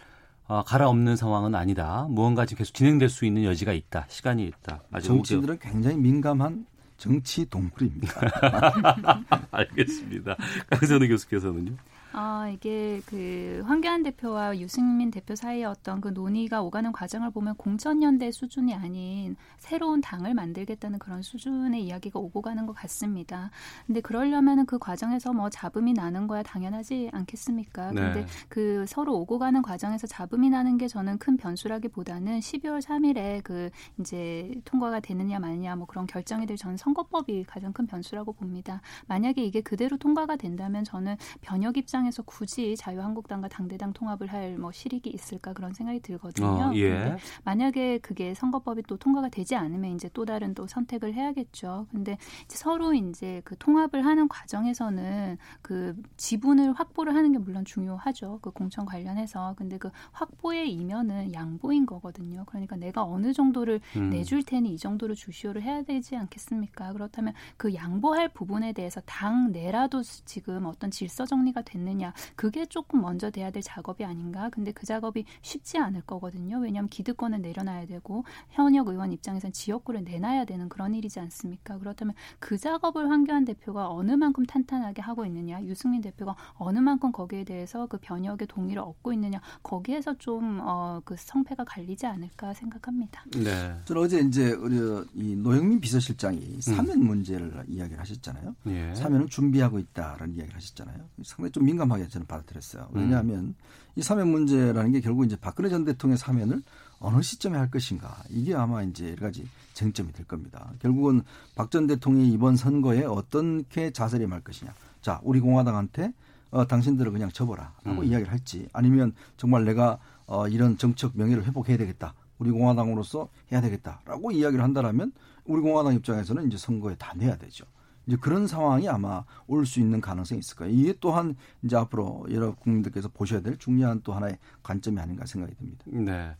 [0.47, 2.07] 어, 갈아엎는 상황은 아니다.
[2.09, 4.05] 무언가 지금 계속 진행될 수 있는 여지가 있다.
[4.07, 4.81] 시간이 있다.
[5.03, 5.69] 정치인들은 오게...
[5.69, 6.65] 굉장히 민감한
[6.97, 8.13] 정치 동물입니다.
[9.51, 10.35] 알겠습니다.
[10.69, 11.73] 강선우 교수께서는요?
[12.13, 18.31] 아, 이게 그 황교안 대표와 유승민 대표 사이의 어떤 그 논의가 오가는 과정을 보면 공천연대
[18.31, 23.51] 수준이 아닌 새로운 당을 만들겠다는 그런 수준의 이야기가 오고 가는 것 같습니다.
[23.85, 27.91] 근데 그러려면은 그 과정에서 뭐 잡음이 나는 거야 당연하지 않겠습니까?
[27.91, 28.01] 네.
[28.01, 33.69] 근데 그 서로 오고 가는 과정에서 잡음이 나는 게 저는 큰 변수라기보다는 12월 3일에 그
[33.99, 38.81] 이제 통과가 되느냐 마느냐 뭐 그런 결정이 될 저는 선거법이 가장 큰 변수라고 봅니다.
[39.07, 44.71] 만약에 이게 그대로 통과가 된다면 저는 변혁 입장 에서 굳이 자유한국당과 당대당 통합을 할 뭐
[44.71, 46.71] 실익이 있을까 그런 생각이 들거든요.
[46.71, 47.17] 어, 예.
[47.43, 51.87] 만약에 그게 선거법이 또 통과가 되지 않으면 이제 또 다른 또 선택을 해야겠죠.
[51.91, 58.39] 근데 이제 서로 이제 그 통합을 하는 과정에서는 그 지분을 확보를 하는 게 물론 중요하죠.
[58.41, 59.55] 그 공천 관련해서.
[59.57, 62.43] 근데 그 확보의 이면은 양보인 거거든요.
[62.45, 64.09] 그러니까 내가 어느 정도를 음.
[64.09, 66.93] 내줄 테니 이 정도로 주시오를 해야 되지 않겠습니까?
[66.93, 73.01] 그렇다면 그 양보할 부분에 대해서 당 내라도 지금 어떤 질서 정리가 됐 느냐 그게 조금
[73.01, 74.49] 먼저 돼야 될 작업이 아닌가?
[74.49, 76.59] 근데 그 작업이 쉽지 않을 거거든요.
[76.59, 81.77] 왜냐하면 기득권을 내려놔야 되고 현역 의원 입장에서는 지역구를 내놔야 되는 그런 일이지 않습니까?
[81.77, 87.43] 그렇다면 그 작업을 황교안 대표가 어느 만큼 탄탄하게 하고 있느냐, 유승민 대표가 어느 만큼 거기에
[87.43, 93.23] 대해서 그 변혁의 동의를 얻고 있느냐, 거기에서 좀 어, 그 성패가 갈리지 않을까 생각합니다.
[93.31, 93.75] 네.
[93.85, 94.77] 저는 어제 이제 우리
[95.13, 98.55] 이 노영민 비서실장이 사면 문제를 이야기를 하셨잖아요.
[98.67, 98.95] 예.
[98.95, 100.97] 사면을 준비하고 있다라는 이야기를 하셨잖아요.
[101.23, 102.89] 상당히 좀 민 감하게 저는 받아들였어요.
[102.91, 103.55] 왜냐하면
[103.95, 106.61] 이 사면 문제라는 게 결국 이제 박근혜 전 대통령의 사면을
[106.99, 110.71] 어느 시점에 할 것인가 이게 아마 이제 여러 가지 쟁점이 될 겁니다.
[110.79, 111.21] 결국은
[111.55, 114.73] 박 전 대통령이 이번 선거에 어떻게 자세를 임할 것이냐.
[115.01, 116.13] 자, 우리 공화당한테
[116.49, 118.03] 어, 당신들을 그냥 접어라라고 음.
[118.05, 122.13] 이야기를 할지 아니면 정말 내가 어, 이런 정책 명예를 회복해야 되겠다.
[122.39, 125.11] 우리 공화당으로서 해야 되겠다라고 이야기를 한다라면
[125.45, 127.65] 우리 공화당 입장에서는 이제 선거에 다 내야 되죠.
[128.07, 130.73] 이제 그런 상황이 아마 올 수 있는 가능성이 있을 거예요.
[130.73, 135.83] 이게 또한 이제 앞으로 여러 국민들께서 보셔야 될 중요한 또 하나의 관점이 아닌가 생각이 듭니다.
[135.87, 136.35] 네.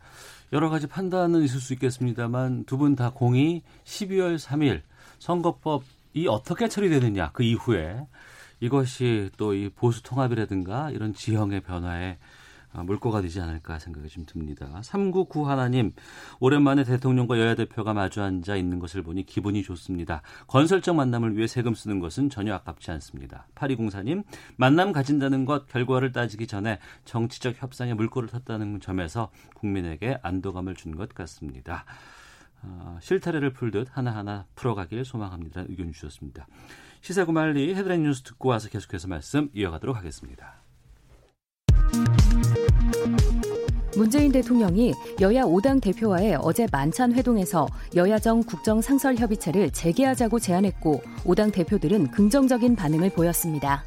[0.53, 4.81] 여러 가지 판단은 있을 수 있겠습니다만 두 분 다 공이 12월 3일
[5.19, 8.07] 선거법이 어떻게 처리되느냐 그 이후에
[8.59, 12.17] 이것이 또 이 보수 통합이라든가 이런 지형의 변화에 어,
[12.73, 14.81] 물꼬가 되지 않을까 생각이 좀 듭니다.
[14.83, 15.93] 3991 하나님,
[16.39, 20.21] 오랜만에 대통령과 여야 대표가 마주 앉아 있는 것을 보니 기분이 좋습니다.
[20.47, 23.47] 건설적 만남을 위해 세금 쓰는 것은 전혀 아깝지 않습니다.
[23.55, 24.23] 8204님,
[24.57, 31.13] 만남 가진다는 것 결과를 따지기 전에 정치적 협상에 물꼬를 텄다는 점에서 국민에게 안도감을 준 것
[31.13, 31.85] 같습니다.
[32.63, 35.65] 어, 실타래를 풀듯 하나하나 풀어가길 소망합니다.
[35.69, 36.47] 의견 주셨습니다.
[37.01, 40.66] 시사구말리 헤드라인 뉴스 듣고 와서 계속해서 말씀 이어가도록 하겠습니다.
[43.97, 51.51] 문재인 대통령이 여야 5당 대표와의 어제 만찬 회동에서 여야정 국정 상설 협의체를 재개하자고 제안했고 5당
[51.51, 53.83] 대표들은 긍정적인 반응을 보였습니다.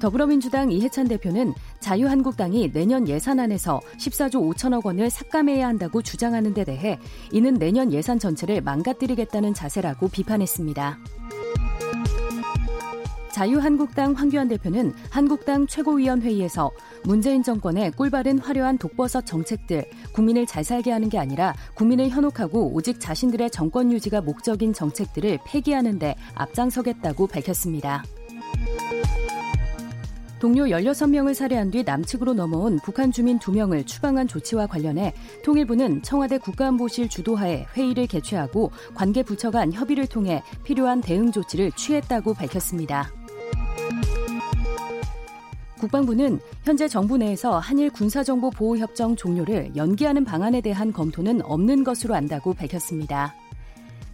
[0.00, 6.98] 더불어민주당 이해찬 대표는 자유한국당이 내년 예산안에서 14조 5천억 원을 삭감해야 한다고 주장하는 데 대해
[7.30, 10.98] 이는 내년 예산 전체를 망가뜨리겠다는 자세라고 비판했습니다.
[13.36, 16.70] 자유한국당 황교안 대표는 한국당 최고위원회의에서
[17.04, 22.98] 문재인 정권의 꿀바른 화려한 독버섯 정책들 국민을 잘 살게 하는 게 아니라 국민을 현혹하고 오직
[22.98, 28.04] 자신들의 정권 유지가 목적인 정책들을 폐기하는 데 앞장서겠다고 밝혔습니다.
[30.38, 35.12] 동료 16명을 살해한 뒤 남측으로 넘어온 북한 주민 2명을 추방한 조치와 관련해
[35.44, 42.32] 통일부는 청와대 국가안보실 주도하에 회의를 개최하고 관계 부처 간 협의를 통해 필요한 대응 조치를 취했다고
[42.32, 43.10] 밝혔습니다.
[45.86, 52.54] 국방부는 현재 정부 내에서 한일 군사정보 보호협정 종료를 연기하는 방안에 대한 검토는 없는 것으로 안다고
[52.54, 53.34] 밝혔습니다.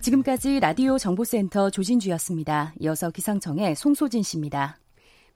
[0.01, 2.75] 지금까지 라디오 정보센터 조진주였습니다.
[2.81, 4.82] 이어서 기상청의 송소진 씨입니다.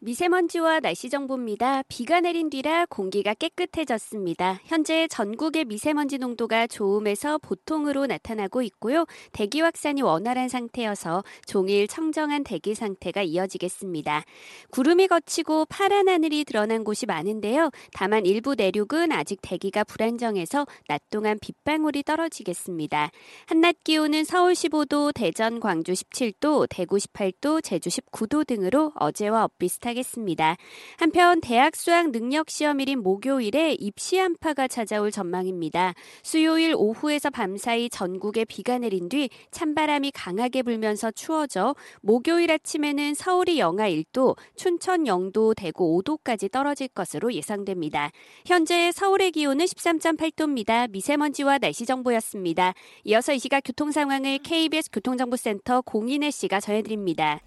[0.01, 1.83] 미세먼지와 날씨 정보입니다.
[1.89, 4.61] 비가 내린 뒤라 공기가 깨끗해졌습니다.
[4.65, 9.07] 현재 전국의 미세먼지 농도가 좋음에서 보통으로 나타나고 있고요.
[9.33, 14.25] 대기 확산이 원활한 상태여서 종일 청정한 대기 상태가 이어지겠습니다.
[14.71, 17.71] 구름이 걷히고 파란 하늘이 드러난 곳이 많은데요.
[17.95, 23.11] 다만 일부 내륙은 아직 대기가 불안정해서 낮 동안 빗방울이 떨어지겠습니다.
[23.47, 29.95] 한낮 기온은 서울 15도, 대전, 광주 17도, 대구 18도, 제주 19도 등으로 어제와 엇비슷 하
[29.97, 30.57] 겠습니다.
[30.99, 35.95] 한편 대학 수학 능력 시험일인 목요일에 입시 한파가 찾아올 전망입니다.
[36.23, 43.89] 수요일 오후에서 밤사이 전국에 비가 내린 뒤 찬바람이 강하게 불면서 추워져 목요일 아침에는 서울이 영하
[43.91, 48.11] 1도, 춘천 0도, 대구 5도까지 떨어질 것으로 예상됩니다.
[48.45, 50.91] 현재 서울의 기온은 13.8도입니다.
[50.91, 52.75] 미세먼지와 날씨 정보였습니다.
[53.05, 57.41] 이어서 이 시각 교통 상황을 KBS 교통정보센터 공인혜 씨가 전해드립니다.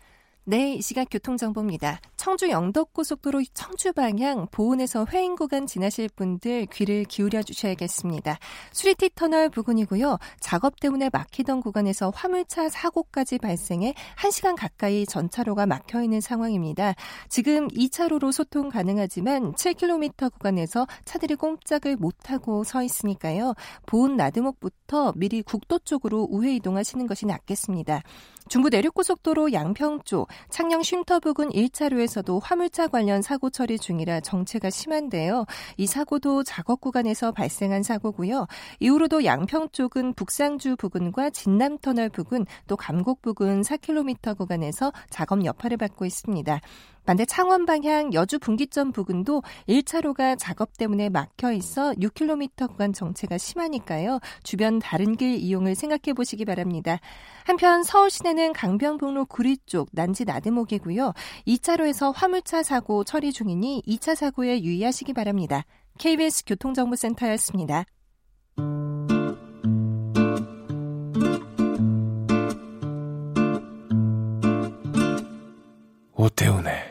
[0.50, 2.02] 네, 이 시각 교통정보입니다.
[2.18, 8.40] 청주 영덕고속도로 청주 방향 보은에서 회인 구간 지나실 분들 귀를 기울여 주셔야겠습니다.
[8.72, 10.18] 수리티 터널 부근이고요.
[10.40, 16.96] 작업 때문에 막히던 구간에서 화물차 사고까지 발생해 1시간 가까이 전차로가 막혀 있는 상황입니다.
[17.30, 23.54] 지금 2차로로 소통 가능하지만 7km 구간에서 차들이 꼼짝을 못하고 서 있으니까요.
[23.86, 28.02] 보은 나드목부터 미리 국도 쪽으로 우회 이동하시는 것이 낫겠습니다.
[28.50, 35.46] 중부 내륙고속도로 양평 쪽 창녕 쉼터 부근 1차로에서도 화물차 관련 사고 처리 중이라 정체가 심한데요.
[35.78, 38.48] 이 사고도 작업 구간에서 발생한 사고고요.
[38.80, 46.06] 이후로도 양평 쪽은 북상주 부근과 진남터널 부근 또 감곡 부근 4km 구간에서 작업 여파를 받고
[46.06, 46.60] 있습니다.
[47.10, 54.20] 반대 창원 방향 여주 분기점 부근도 1차로가 작업 때문에 막혀 있어 6km 구간 정체가 심하니까요.
[54.44, 57.00] 주변 다른 길 이용을 생각해 보시기 바랍니다.
[57.46, 61.14] 한편 서울 시내는 강변북로 구리 쪽 난지 나들목이고요.
[61.48, 65.64] 2차로에서 화물차 사고 처리 중이니 2차 사고에 유의하시기 바랍니다.
[65.98, 67.86] KBS 교통정보센터였습니다.
[76.14, 76.89] 오태훈의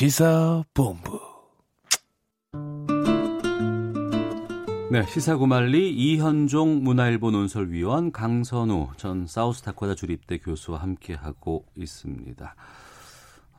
[0.00, 1.20] 시사본부
[4.90, 12.54] 네, 시사구말리 이현종 문화일보 논설위원 강선우 전 사우스다코타 주립대 교수와 함께하고 있습니다.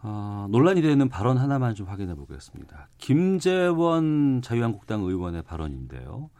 [0.01, 2.89] 어, 논란이 되는 발언 하나만 좀 확인해 보겠습니다.
[2.97, 6.31] 김재원 자유한국당 의원의 발언인데요.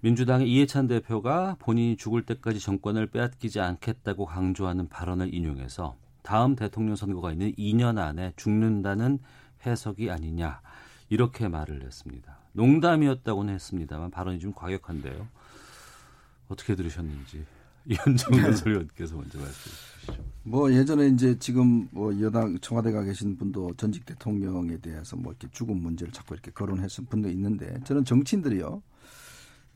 [0.00, 5.94] 민주당의 이해찬 대표가 본인이 죽을 때까지 정권을 빼앗기지 않겠다고 강조하는 발언을 인용해서
[6.28, 9.18] 다음 대통령 선거가 있는 2년 안에 죽는다는
[9.64, 10.60] 해석이 아니냐
[11.08, 12.36] 이렇게 말을 했습니다.
[12.52, 15.26] 농담이었다고는 했습니다만 발언이 좀 과격한데요.
[16.50, 17.46] 어떻게 들으셨는지
[17.88, 20.22] 이현정 해설위원께서 먼저 말씀해 주시죠.
[20.42, 25.80] 뭐 예전에 이제 지금 뭐 여당 청와대가 계신 분도 전직 대통령에 대해서 뭐 이렇게 죽음
[25.80, 28.82] 문제를 자꾸 이렇게 거론했을 분도 있는데 저는 정치인들이요.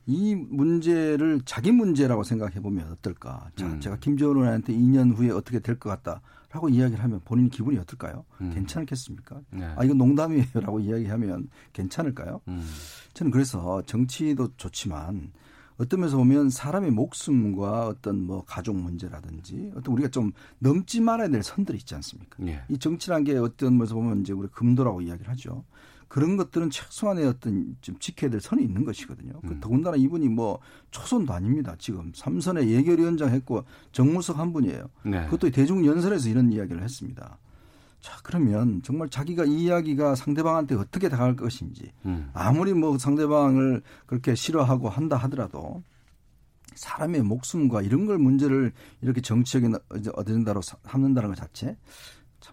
[0.07, 3.51] 이 문제를 자기 문제라고 생각해 보면 어떨까?
[3.57, 3.81] 자, 음.
[3.81, 3.97] 제가
[4.37, 8.25] 의원한테 2년 후에 어떻게 될 것 같다라고 이야기를 하면 본인 기분이 어떨까요?
[8.41, 8.51] 음.
[8.55, 9.41] 괜찮겠습니까?
[9.51, 9.65] 네.
[9.77, 12.41] 아 이건 농담이에요라고 이야기하면 괜찮을까요?
[12.49, 12.63] 음.
[13.15, 15.33] 저는 그래서 정치도 좋지만
[15.79, 21.43] 어떤 면에서 보면 사람의 목숨과 어떤 뭐 가족 문제라든지 어떤 우리가 좀 넘지 말아야 될
[21.43, 22.37] 선들이 있지 않습니까?
[22.39, 22.61] 네.
[22.69, 25.65] 이 정치란 게 어떤 면에서 보면 이제 우리 금도라고 이야기를 하죠.
[26.13, 29.33] 그런 것들은 최소한의 어떤 좀 지켜야 될 선이 있는 것이거든요.
[29.41, 29.61] 그 음.
[29.61, 30.59] 더군다나 이분이 뭐
[30.91, 31.75] 초선도 아닙니다.
[31.79, 34.91] 지금 삼선의 예결위원장 했고 정무석 한 분이에요.
[35.07, 35.25] 네.
[35.25, 37.39] 그것도 대중연설에서 이런 이야기를 했습니다.
[38.03, 42.29] 자 그러면 정말 자기가 이 이야기가 상대방한테 어떻게 다가갈 것인지 음.
[42.35, 45.83] 아무리 뭐 상대방을 그렇게 싫어하고 한다 하더라도
[46.75, 49.77] 사람의 목숨과 이런 걸 문제를 이렇게 정치적인
[50.15, 51.79] 어젠다로 삼는다는 것 자체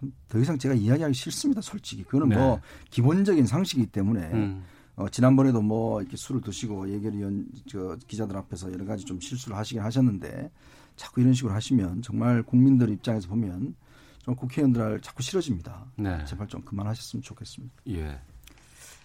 [0.00, 1.60] 참 더 이상 제가 이야기하기 싫습니다.
[1.60, 2.36] 솔직히 그거는 네.
[2.36, 2.60] 뭐
[2.90, 4.64] 기본적인 상식이기 때문에 음.
[4.96, 9.82] 어, 지난번에도 뭐 이렇게 술을 드시고 예결위원 저 기자들 앞에서 여러 가지 좀 실수를 하시긴
[9.82, 10.50] 하셨는데
[10.96, 13.74] 자꾸 이런 식으로 하시면 정말 국민들 입장에서 보면
[14.22, 15.86] 좀 국회의원들 자꾸 싫어집니다.
[15.96, 16.24] 네.
[16.26, 17.74] 제발 좀 그만하셨으면 좋겠습니다.
[17.88, 18.20] 예.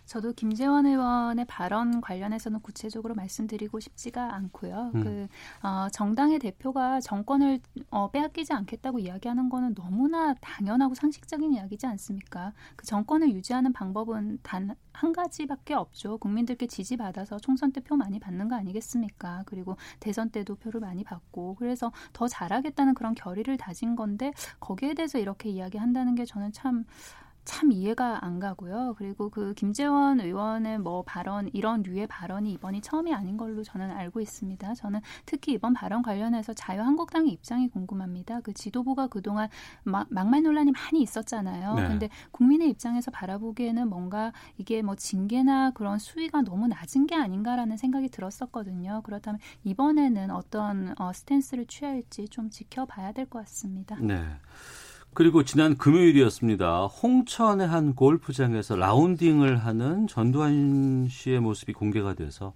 [0.06, 4.91] 저도 김재원 의원의 발언 관련해서는 구체적으로 말씀드리고 싶지가 않고요.
[4.96, 5.04] 음.
[5.04, 5.28] 그
[5.68, 12.54] 어, 정당의 대표가 정권을 어, 빼앗기지 않겠다고 이야기하는 거는 너무나 당연하고 상식적인 이야기지 않습니까?
[12.76, 16.18] 그 정권을 유지하는 방법은 단 한 가지밖에 없죠.
[16.18, 19.44] 국민들께 지지받아서 총선 때 표 많이 받는 거 아니겠습니까?
[19.46, 25.20] 그리고 대선 때도 표를 많이 받고 그래서 더 잘하겠다는 그런 결의를 다진 건데 거기에 대해서
[25.20, 26.86] 이렇게 이야기한다는 게 저는 참
[27.46, 28.96] 참 이해가 안 가고요.
[28.98, 34.20] 그리고 그 김재원 의원의 뭐 발언 이런 류의 발언이 이번이 처음이 아닌 걸로 저는 알고
[34.20, 34.74] 있습니다.
[34.74, 38.42] 저는 특히 이번 발언 관련해서 자유한국당의 입장이 궁금합니다.
[38.42, 39.48] 그 지도부가 그동안
[39.84, 41.76] 막, 막말 논란이 많이 있었잖아요.
[41.76, 41.88] 네.
[41.88, 48.10] 근데 국민의 입장에서 바라보기에는 뭔가 이게 뭐 징계나 그런 수위가 너무 낮은 게 아닌가라는 생각이
[48.10, 49.02] 들었었거든요.
[49.04, 53.96] 그렇다면 이번에는 어떤 어, 스탠스를 취할지 좀 지켜봐야 될 것 같습니다.
[54.00, 54.24] 네.
[55.15, 56.88] 그리고 지난 금요일이었습니다.
[56.88, 62.54] 홍천의 한 골프장에서 라운딩을 하는 전두환 씨의 모습이 공개가 돼서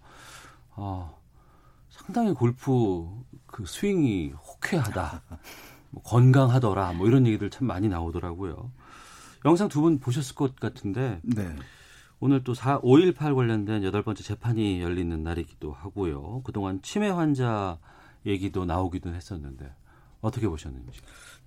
[0.71, 1.17] 어,
[1.89, 3.07] 상당히 골프
[3.45, 5.21] 그 스윙이 호쾌하다,
[5.91, 8.69] 뭐 건강하더라, 뭐 이런 얘기들 참 많이 나오더라고요.
[9.45, 11.55] 영상 두 분 보셨을 것 같은데 네.
[12.19, 16.41] 오늘 또 4, 5.18 관련된 여덟 번째 재판이 열리는 날이기도 하고요.
[16.43, 17.79] 그동안 치매 환자
[18.25, 19.73] 얘기도 나오기도 했었는데
[20.19, 20.99] 어떻게 보셨는지.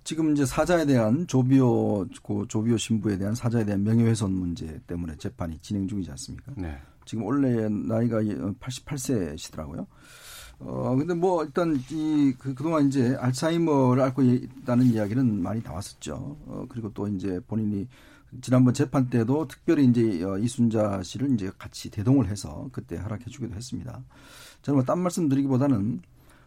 [0.03, 5.59] 지금 이제 사자에 대한 조비오 그 조비오 신부에 대한 사자에 대한 명예훼손 문제 때문에 재판이
[5.59, 6.53] 진행 중이지 않습니까?
[6.57, 6.77] 네.
[7.05, 9.87] 지금 원래 나이가 88세시더라고요.
[10.59, 16.13] 어, 근데 뭐 일단 이 그, 그동안 이제 알츠하이머를 앓고 있다는 이야기는 많이 나왔었죠.
[16.45, 17.87] 어, 그리고 또 이제 본인이
[18.41, 23.55] 지난번 재판 때도 특별히 이제 어, 이순자 씨를 이제 같이 대동을 해서 그때 허락해 주기도
[23.55, 24.03] 했습니다.
[24.61, 26.01] 저는 뭐 딴 말씀 드리기보다는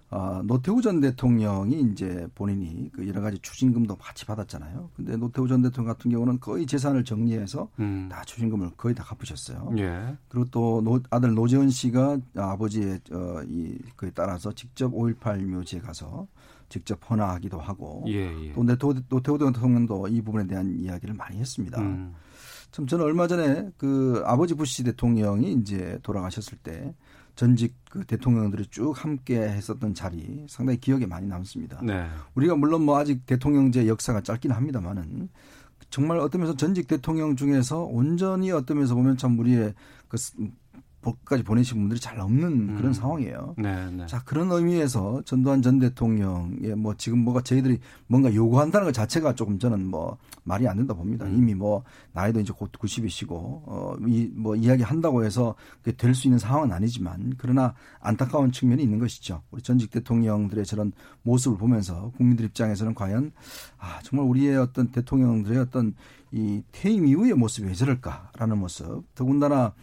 [0.09, 4.91] 아, 노태우 전 대통령이 이제 본인이 그 여러 가지 추징금도 같이 받았잖아요.
[4.95, 8.09] 근데 노태우 전 대통령 같은 경우는 거의 재산을 정리해서 음.
[8.11, 9.73] 다 추징금을 거의 다 갚으셨어요.
[9.79, 10.17] 예.
[10.29, 16.29] 그리고 또 노, 아들 노재헌 씨가 아버지의 어, 이 그에 따라서 직접 5.18 묘지에 가서
[16.69, 18.53] 직접 헌화하기도 하고 예, 예.
[18.53, 21.81] 또 노태우, 노태우 대통령도 이 부분에 대한 이야기를 많이 했습니다.
[21.81, 22.15] 음.
[22.71, 26.95] 참 저는 얼마 전에 그 아버지 부시 대통령이 이제 돌아가셨을 때
[27.37, 31.81] 전직 그 대통령들이 쭉 함께 했었던 자리 상당히 기억에 많이 남습니다.
[31.83, 32.09] 네.
[32.35, 35.29] 우리가 물론 뭐 아직 대통령제 역사가 짧긴 합니다만은
[35.91, 39.75] 정말 어떤 면에서 전직 대통령 중에서 온전히 어떤 면에서 보면 참 우리의
[40.09, 40.17] 그
[41.07, 42.77] 복까지 보내신 분들이 잘 없는 음.
[42.77, 43.55] 그런 상황이에요.
[43.59, 44.07] 네, 네.
[44.07, 49.61] 자 그런 의미에서 전두환 전 대통령의 뭐 지금 뭐가 저희들이 뭔가 요구한다는 것 자체가 조금
[49.61, 51.25] 저는 뭐 말이 안 된다 봅니다.
[51.27, 51.37] 음.
[51.37, 55.55] 이미 뭐 나이도 이제 곧 90이시고 어이뭐 이야기 한다고 해서
[55.97, 59.43] 될 수 있는 상황은 아니지만 그러나 안타까운 측면이 있는 것이죠.
[59.51, 60.93] 우리 전직 대통령들의 저런
[61.23, 63.33] 모습을 보면서 국민들 입장에서는 과연
[63.79, 65.95] 아 정말 우리의 어떤 대통령들의 어떤
[66.33, 69.75] 이 퇴임 이후의 모습이 왜 저럴까라는 모습 더군다나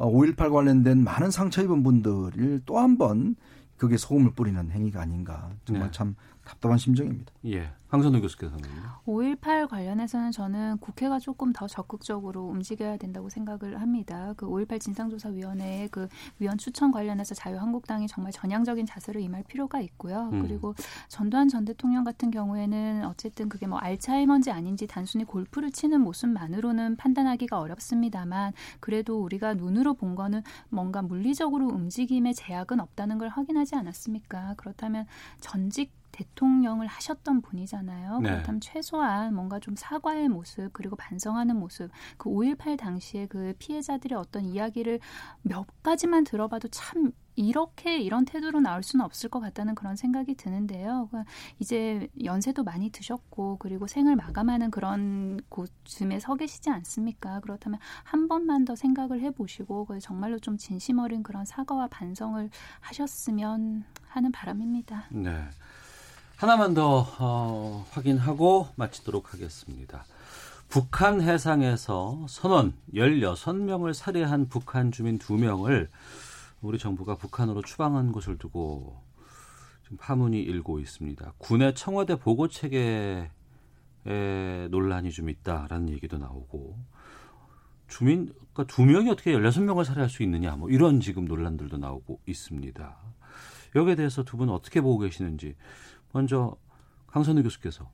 [0.00, 3.36] 5.18 어, 관련된 많은 상처 입은 분들을 또 한 번
[3.76, 5.90] 그게 소금을 뿌리는 행위가 아닌가 정말 네.
[5.92, 6.14] 참
[6.50, 7.32] 답답한 심정입니다.
[7.46, 7.70] 예.
[7.90, 8.62] 황선우 교수께서는
[9.04, 14.32] 5.18 관련해서는 저는 국회가 조금 더 적극적으로 움직여야 된다고 생각을 합니다.
[14.36, 16.06] 그 5.18 진상조사위원회의 그
[16.38, 20.30] 위원 추천 관련해서 자유한국당이 정말 전향적인 자세를 임할 필요가 있고요.
[20.32, 20.42] 음.
[20.42, 20.74] 그리고
[21.08, 27.58] 전두환 전 대통령 같은 경우에는 어쨌든 그게 뭐 알츠하이머인지 아닌지 단순히 골프를 치는 모습만으로는 판단하기가
[27.58, 34.54] 어렵습니다만 그래도 우리가 눈으로 본 거는 뭔가 물리적으로 움직임의 제약은 없다는 걸 확인하지 않았습니까?
[34.56, 35.06] 그렇다면
[35.40, 38.20] 전직 대통령을 하셨던 분이잖아요.
[38.20, 38.30] 네.
[38.30, 44.44] 그렇다면 최소한 뭔가 좀 사과의 모습 그리고 반성하는 모습 그 5.18 당시에 그 피해자들의 어떤
[44.44, 45.00] 이야기를
[45.42, 51.08] 몇 가지만 들어봐도 참 이렇게 이런 태도로 나올 수는 없을 것 같다는 그런 생각이 드는데요.
[51.10, 57.40] 그러니까 이제 연세도 많이 드셨고 그리고 생을 마감하는 그런 곳쯤에 서 계시지 않습니까?
[57.40, 64.32] 그렇다면 한 번만 더 생각을 해보시고 정말로 좀 진심 어린 그런 사과와 반성을 하셨으면 하는
[64.32, 65.06] 바람입니다.
[65.10, 65.48] 네.
[66.40, 70.06] 하나만 더 어, 확인하고 마치도록 하겠습니다.
[70.70, 75.88] 북한 해상에서 선원 16명을 살해한 북한 주민 2명을
[76.62, 79.02] 우리 정부가 북한으로 추방한 것을 두고
[79.82, 81.34] 지금 파문이 일고 있습니다.
[81.36, 83.28] 군의 청와대 보고 체계에
[84.70, 86.78] 논란이 좀 있다라는 얘기도 나오고
[87.86, 92.96] 주민 그러니까 두 명이 어떻게 16명을 살해할 수 있느냐 뭐 이런 지금 논란들도 나오고 있습니다.
[93.76, 95.54] 여기에 대해서 두 분 어떻게 보고 계시는지
[96.12, 96.56] 먼저
[97.08, 97.90] 강선우 교수께서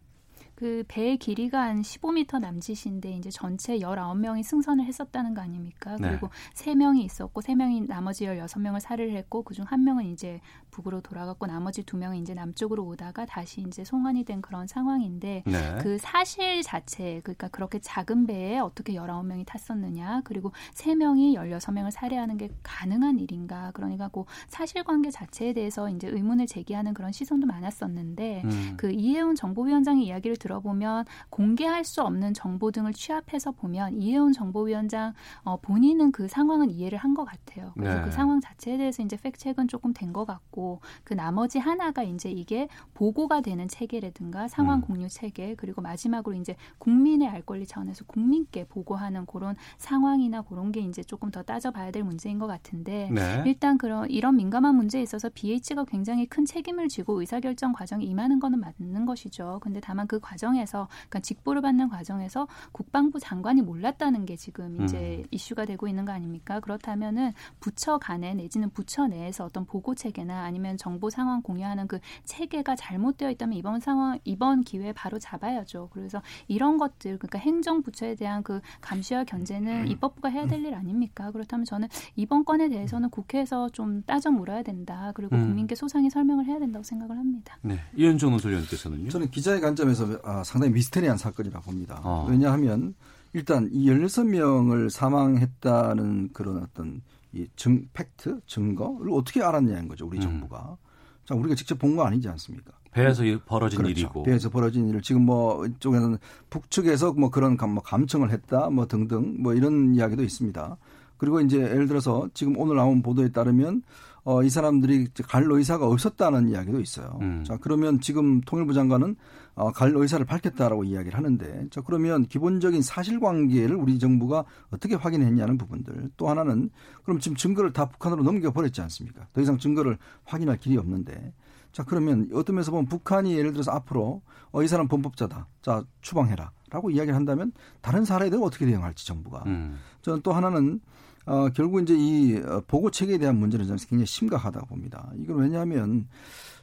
[0.56, 5.96] 그 배의 길이가 한 15m 남짓인데 이제 전체 19명이 승선을 했었다는 거 아닙니까?
[6.00, 6.08] 네.
[6.08, 10.40] 그리고 3명이 있었고 3명이 나머지 16명을 살해를 했고 그중 한 명은 이제
[10.70, 15.78] 북으로 돌아갔고 나머지 두 명은 이제 남쪽으로 오다가 다시 이제 송환이 된 그런 상황인데 네.
[15.82, 22.48] 그 사실 자체 그러니까 그렇게 작은 배에 어떻게 19명이 탔었느냐 그리고 3명이 16명을 살해하는 게
[22.62, 28.74] 가능한 일인가 그러니까 그 사실관계 자체에 대해서 이제 의문을 제기하는 그런 시선도 많았었는데 음.
[28.78, 35.56] 그 이해운 정보위원장의 이야기를 들어보면 공개할 수 없는 정보 등을 취합해서 보면 이해운 정보위원장 어,
[35.60, 37.72] 본인은 그 상황은 이해를 한 것 같아요.
[37.74, 38.04] 그래서 네.
[38.04, 42.68] 그 상황 자체에 대해서 이제 팩체크는 조금 된 것 같고 그 나머지 하나가 이제 이게
[42.94, 44.82] 보고가 되는 체계라든가 상황 음.
[44.82, 50.80] 공유 체계 그리고 마지막으로 이제 국민의 알 권리 차원에서 국민께 보고하는 그런 상황이나 그런 게
[50.80, 53.42] 이제 조금 더 따져봐야 될 문제인 것 같은데 네.
[53.46, 58.60] 일단 그런 이런 민감한 문제에 있어서 BH가 굉장히 큰 책임을 지고 의사결정 과정에 임하는 거는
[58.60, 59.58] 맞는 것이죠.
[59.62, 65.18] 근데 다만 그 과정 에서 그러니까 직보를 받는 과정에서 국방부 장관이 몰랐다는 게 지금 이제
[65.18, 65.24] 음.
[65.30, 66.60] 이슈가 되고 있는 거 아닙니까?
[66.60, 71.98] 그렇다면은 부처 간에 내지는 부처 내에서 어떤 보고 체계나 아니 아니면 정보 상황 공유하는 그
[72.24, 75.90] 체계가 잘못되어 있다면 이번 상황 이번 기회에 바로 잡아야죠.
[75.92, 79.86] 그래서 이런 것들 그러니까 행정 부처에 대한 그 감시와 견제는 음.
[79.86, 81.30] 입법부가 해야 될 일 아닙니까?
[81.30, 85.12] 그렇다면 저는 이번 건에 대해서는 국회에서 좀 따져 물어야 된다.
[85.14, 85.42] 그리고 음.
[85.42, 87.58] 국민께 소상히 설명을 해야 된다고 생각을 합니다.
[87.60, 87.78] 네.
[87.94, 89.10] 이현정 논설위원께서는요?
[89.10, 92.00] 저는 기자의 관점에서 아, 상당히 미스테리한 사건이라고 봅니다.
[92.02, 92.26] 어.
[92.28, 92.94] 왜냐하면
[93.32, 97.00] 일단 이 16명을 사망했다는 그런 어떤
[97.32, 100.22] 이 증, 팩트, 증거를 어떻게 알았냐는 거죠, 우리 음.
[100.22, 100.76] 정부가.
[101.24, 102.72] 자, 우리가 직접 본 거 아니지 않습니까?
[102.92, 103.90] 배에서 벌어진 그렇죠.
[104.00, 104.22] 일이고.
[104.22, 106.16] 배에서 벌어진 일을 지금 뭐 이쪽에는
[106.50, 110.76] 북측에서 뭐 그런 뭐 감청을 했다 뭐 등등 뭐 이런 이야기도 있습니다.
[111.18, 113.82] 그리고 이제 예를 들어서 지금 오늘 나온 보도에 따르면
[114.24, 117.18] 어, 이 사람들이 갈 의사가 없었다는 이야기도 있어요.
[117.20, 117.44] 음.
[117.46, 119.16] 자, 그러면 지금 통일부 장관은
[119.56, 126.10] 어, 갈 의사를 밝혔다라고 이야기를 하는데 자, 그러면 기본적인 사실관계를 우리 정부가 어떻게 확인했냐는 부분들
[126.18, 126.68] 또 하나는
[127.04, 129.26] 그럼 지금 증거를 다 북한으로 넘겨버렸지 않습니까?
[129.32, 131.32] 더 이상 증거를 확인할 길이 없는데
[131.72, 135.46] 자, 그러면 어떤 면에서 보면 북한이 예를 들어서 앞으로 어, 이 사람 범법자다.
[135.62, 136.52] 자, 추방해라.
[136.70, 139.44] 라고 이야기를 한다면 다른 사례에 대해 어떻게 대응할지 정부가.
[139.46, 139.78] 음.
[140.02, 140.80] 저는 또 하나는
[141.26, 145.10] 어, 결국 이제 이 어, 보고 체계에 대한 문제는 저는 굉장히 심각하다고 봅니다.
[145.18, 146.08] 이건 왜냐하면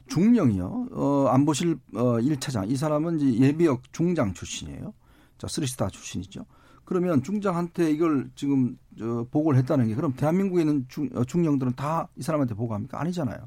[0.08, 0.88] 중령이요.
[0.92, 2.70] 어, 안보실 어, 1차장.
[2.70, 4.92] 이 사람은 이제 예비역 중장 출신이에요.
[5.38, 6.44] 자, 쓰리스타 출신이죠.
[6.84, 12.08] 그러면 중장한테 이걸 지금 저 보고를 했다는 게 그럼 대한민국에 있는 중, 어, 중령들은 다
[12.16, 13.00] 이 사람한테 보고합니까?
[13.00, 13.38] 아니잖아요.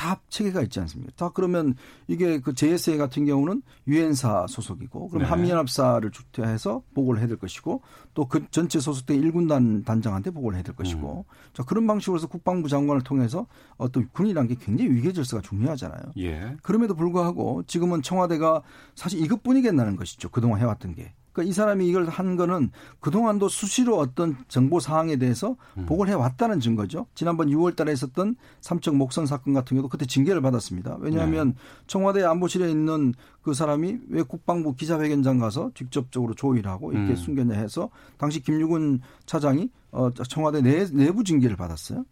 [0.00, 1.12] 다 체계가 있지 않습니까?
[1.14, 1.74] 다 그러면
[2.08, 5.28] 이게 그 JSA 같은 경우는 유엔사 소속이고 그럼 네.
[5.28, 7.82] 한미연합사를 주퇴해서 보고를 해야 될 것이고
[8.14, 10.76] 또 그 전체 소속된 일군단 단장한테 보고를 해야 될 음.
[10.76, 13.46] 것이고 자 그런 방식으로 해서 국방부 장관을 통해서
[13.76, 16.00] 어떤 군이라는 게 굉장히 위계 질서가 중요하잖아요.
[16.18, 16.56] 예.
[16.62, 18.62] 그럼에도 불구하고 지금은 청와대가
[18.94, 20.30] 사실 이것뿐이겠다는 것이죠.
[20.30, 21.12] 그동안 해왔던 게.
[21.32, 22.70] 그러니까 이 사람이 이걸 한 거는
[23.00, 25.86] 그동안도 수시로 어떤 정보 사항에 대해서 음.
[25.86, 27.06] 보고를 해왔다는 증거죠.
[27.14, 30.96] 지난번 6월 달에 있었던 삼척 목선 사건 같은 경우도 그때 징계를 받았습니다.
[31.00, 31.54] 왜냐하면 네.
[31.86, 37.16] 청와대 안보실에 있는 그 사람이 왜 국방부 기자회견장 가서 직접적으로 조의하고 이렇게 음.
[37.16, 42.04] 숨겼냐 해서 당시 김유근 차장이 어, 청와대 내, 내부 징계를 받았어요.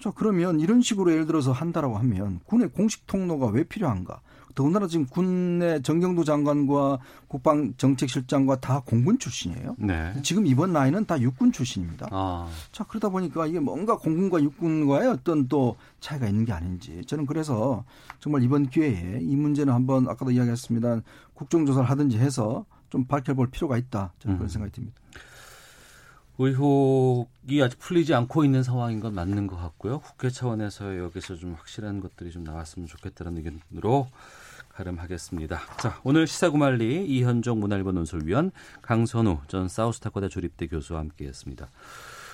[0.00, 4.20] 자, 그러면 이런 식으로 예를 들어서 한다라고 하면 군의 공식 통로가 왜 필요한가?
[4.58, 6.98] 더군다나 지금 군내 정경도 장관과
[7.28, 9.76] 국방정책실장과 다 공군 출신이에요.
[9.78, 10.12] 네.
[10.24, 12.08] 지금 이번 나이는 다 육군 출신입니다.
[12.10, 17.04] 아, 자, 그러다 보니까 이게 뭔가 공군과 육군과의 어떤 또 차이가 있는 게 아닌지.
[17.06, 17.84] 저는 그래서
[18.18, 21.02] 정말 이번 기회에 이 문제는 한번 아까도 이야기했습니다.
[21.34, 24.12] 국정조사를 하든지 해서 좀 밝혀볼 필요가 있다.
[24.18, 24.48] 저는 그런 음.
[24.48, 24.96] 생각이 듭니다.
[26.38, 30.00] 의혹이 아직 풀리지 않고 있는 상황인 건 맞는 것 같고요.
[30.00, 34.08] 국회 차원에서 여기서 좀 확실한 것들이 좀 나왔으면 좋겠다는 의견으로
[34.78, 35.60] 가름하겠습니다.
[35.78, 38.52] 자, 오늘 시사구말리 이현종 문화일보 논설위원
[38.82, 41.68] 강선우 전 사우스타코다 조립대 교수와 함께했습니다.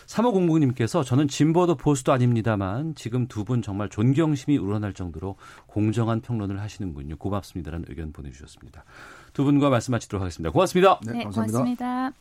[0.06, 5.36] 3호 공부님께서 저는 진보도 보수도 아닙니다만 지금 두 분 정말 존경심이 우러날 정도로
[5.66, 7.16] 공정한 평론을 하시는군요.
[7.16, 8.84] 고맙습니다라는 의견 보내주셨습니다.
[9.32, 10.50] 두 분과 말씀 마치도록 하겠습니다.
[10.50, 11.00] 고맙습니다.
[11.06, 11.58] 네, 네, 감사합니다.
[11.58, 12.12] 고맙습니다.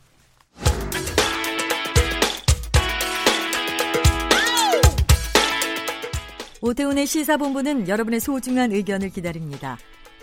[6.62, 9.76] 오태훈의 시사본부는 여러분의 소중한 의견을 기다립니다.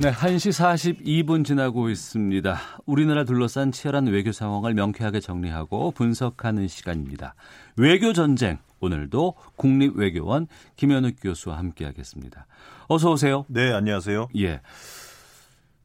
[0.00, 0.50] 네, 1시
[1.04, 2.58] 42분 지나고 있습니다.
[2.84, 7.36] 우리나라 둘러싼 치열한 외교 상황을 명쾌하게 정리하고 분석하는 시간입니다.
[7.76, 8.58] 외교 전쟁.
[8.80, 12.46] 오늘도 국립외교원 김현욱 교수와 함께하겠습니다.
[12.88, 13.46] 어서 오세요.
[13.48, 14.28] 네, 안녕하세요.
[14.36, 14.60] 예.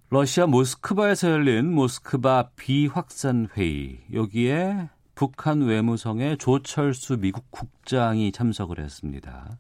[0.10, 4.00] 러시아 모스크바에서 열린 모스크바 비확산 회의.
[4.12, 9.58] 여기에 북한 외무성의 조철수 미국 국장이 참석을 했습니다.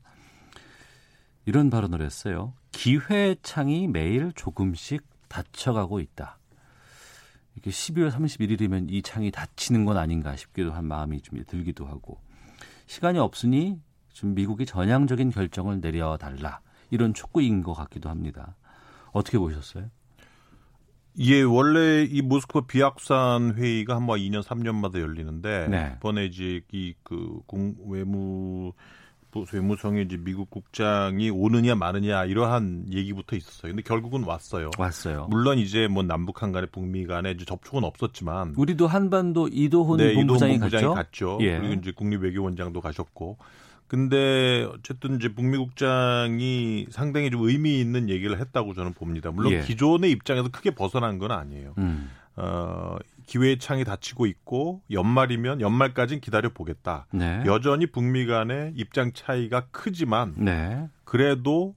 [1.45, 2.53] 이런 발언을 했어요.
[2.79, 6.39] 기회창이 매일 조금씩 닫혀가고 있다.
[7.57, 12.21] 이게 12월 31일이면 이 창이 닫히는 건 아닌가 싶기도 한 마음이 좀 들기도 하고
[12.87, 13.81] 시간이 없으니
[14.13, 18.55] 좀 미국이 전향적인 결정을 내려달라 이런 촉구인 것 같기도 합니다.
[19.11, 19.89] 어떻게 보셨어요?
[21.19, 25.95] 예, 원래 이 모스크바 비확산 회의가 한뭐 2년 3년마다 열리는데 네.
[25.97, 27.41] 이번에 이제 이그
[27.87, 28.71] 외무
[29.53, 33.71] 외무성의 이제 미국 국장이 오느냐 마느냐 이러한 얘기부터 있었어요.
[33.71, 34.71] 근데 결국은 왔어요.
[34.77, 35.27] 왔어요.
[35.29, 40.55] 물론 이제 뭐 남북한 간에 북미 간에 이제 접촉은 없었지만 우리도 한반도 이도훈 네, 본부장이
[40.55, 40.93] 이동훈 갔죠.
[40.93, 41.37] 갔죠.
[41.41, 41.59] 예.
[41.59, 43.37] 그리고 이제 국립외교원장도 가셨고.
[43.87, 49.31] 근데 어쨌든 이제 북미 국장이 상당히 좀 의미 있는 얘기를 했다고 저는 봅니다.
[49.31, 49.61] 물론 예.
[49.61, 51.73] 기존의 입장에서 크게 벗어난 건 아니에요.
[51.79, 52.97] 음, 어,
[53.29, 57.05] 기회의 창이 닫히고 있고 연말이면 연말까지는 기다려 보겠다.
[57.11, 57.43] 네.
[57.45, 60.87] 여전히 북미 간의 입장 차이가 크지만 네.
[61.03, 61.75] 그래도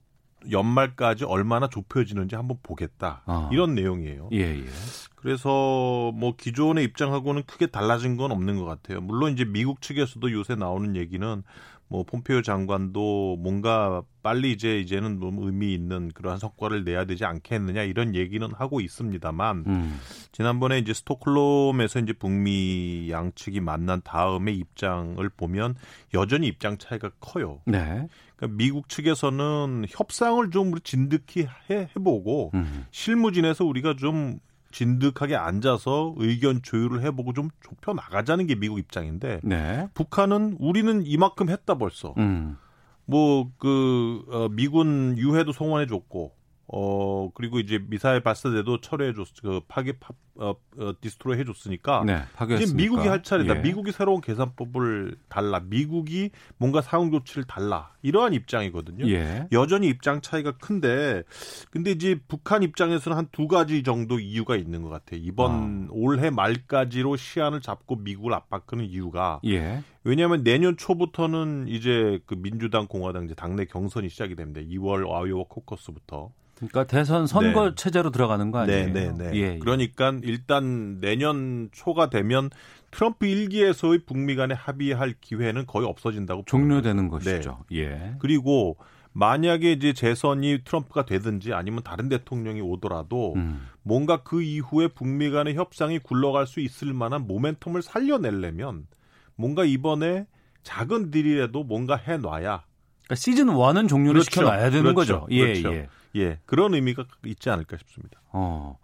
[0.49, 3.21] 연말까지 얼마나 좁혀지는지 한번 보겠다.
[3.27, 3.49] 어.
[3.53, 4.29] 이런 내용이에요.
[4.33, 4.65] 예, 예.
[5.13, 8.99] 그래서 뭐 기존의 입장하고는 크게 달라진 건 없는 것 같아요.
[8.99, 11.43] 물론 이제 미국 측에서도 요새 나오는 얘기는
[11.87, 17.83] 뭐 폼페이오 장관도 뭔가 빨리 이제 이제는 너무 의미 있는 그러한 성과를 내야 되지 않겠느냐
[17.83, 19.99] 이런 얘기는 하고 있습니다만 음.
[20.31, 25.75] 지난번에 이제 스톡홀름에서 이제 북미 양측이 만난 다음에 입장을 보면
[26.13, 27.61] 여전히 입장 차이가 커요.
[27.65, 28.07] 네.
[28.35, 32.85] 그러니까 미국 측에서는 협상을 좀 우리 진득히 해, 해보고 음.
[32.91, 34.39] 실무진에서 우리가 좀
[34.73, 39.87] 진득하게 앉아서 의견 조율을 해보고 좀 좁혀 나가자는 게 미국 입장인데 네.
[39.93, 42.13] 북한은 우리는 이만큼 했다 벌써.
[42.17, 42.57] 음.
[43.05, 46.33] 뭐그 어, 미군 유해도 송환해 줬고
[46.67, 52.21] 어 그리고 이제 미사일 발사대도 철회해 줬, 그 파괴 파, 어, 어 destroy 해줬으니까 네.
[52.61, 53.57] 이제 미국이 할 차례다.
[53.57, 53.61] 예.
[53.61, 55.59] 미국이 새로운 계산법을 달라.
[55.59, 57.91] 미국이 뭔가 상응 조치를 달라.
[58.01, 59.07] 이러한 입장이거든요.
[59.09, 59.47] 예.
[59.51, 61.23] 여전히 입장 차이가 큰데
[61.69, 65.19] 근데 이제 북한 입장에서는 한 두 가지 정도 이유가 있는 것 같아요.
[65.21, 69.81] 이번 올해 말까지로 시한을 잡고 미국을 압박하는 이유가 예.
[70.03, 74.61] 왜냐하면 내년 초부터는 이제 그 민주당 공화당 이제 당내 경선이 시작이 됩니다.
[74.61, 76.31] 2월 아이오와 코커스부터.
[76.55, 77.75] 그러니까 대선 선거 네.
[77.75, 78.93] 체제로 들어가는 거 아니에요?
[78.93, 79.31] 네, 네, 네.
[79.33, 79.59] 예, 예.
[79.59, 82.49] 그러니까 일단 내년 초가 되면
[82.91, 87.31] 트럼프 일기에서의 북미 간의 합의할 기회는 거의 없어진다고 종료되는 거죠.
[87.31, 87.59] 것이죠.
[87.71, 87.89] 예.
[87.89, 88.15] 네.
[88.19, 88.77] 그리고
[89.13, 93.67] 만약에 이제 재선이 트럼프가 되든지 아니면 다른 대통령이 오더라도 음.
[93.83, 98.87] 뭔가 그 이후에 북미 간의 협상이 굴러갈 수 있을 만한 모멘텀을 살려내려면
[99.35, 100.25] 뭔가 이번에
[100.63, 102.63] 작은 딜이라도 뭔가 해놔야
[103.03, 104.31] 그러니까 시즌 1은 종료를 그렇죠.
[104.31, 105.21] 시켜놔야 되는 그렇죠.
[105.21, 105.27] 거죠.
[105.31, 105.73] 예, 그렇죠.
[105.73, 105.89] 예.
[106.15, 108.21] 예 그런 의미가 있지 않을까 싶습니다.
[108.31, 108.77] 어.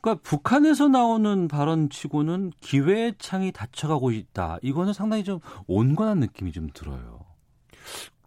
[0.00, 4.58] 그러니까 북한에서 나오는 발언치고는 기회의 창이 닫혀가고 있다.
[4.62, 7.24] 이거는 상당히 좀 온건한 느낌이 좀 들어요.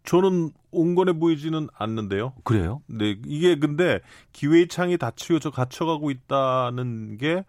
[0.04, 2.34] 저는 온건해 보이지는 않는데요.
[2.44, 2.82] 그래요?
[2.88, 4.00] 네, 이게 근데
[4.34, 7.46] 기회의 창이 닫히어서 갇혀가고 있다는 게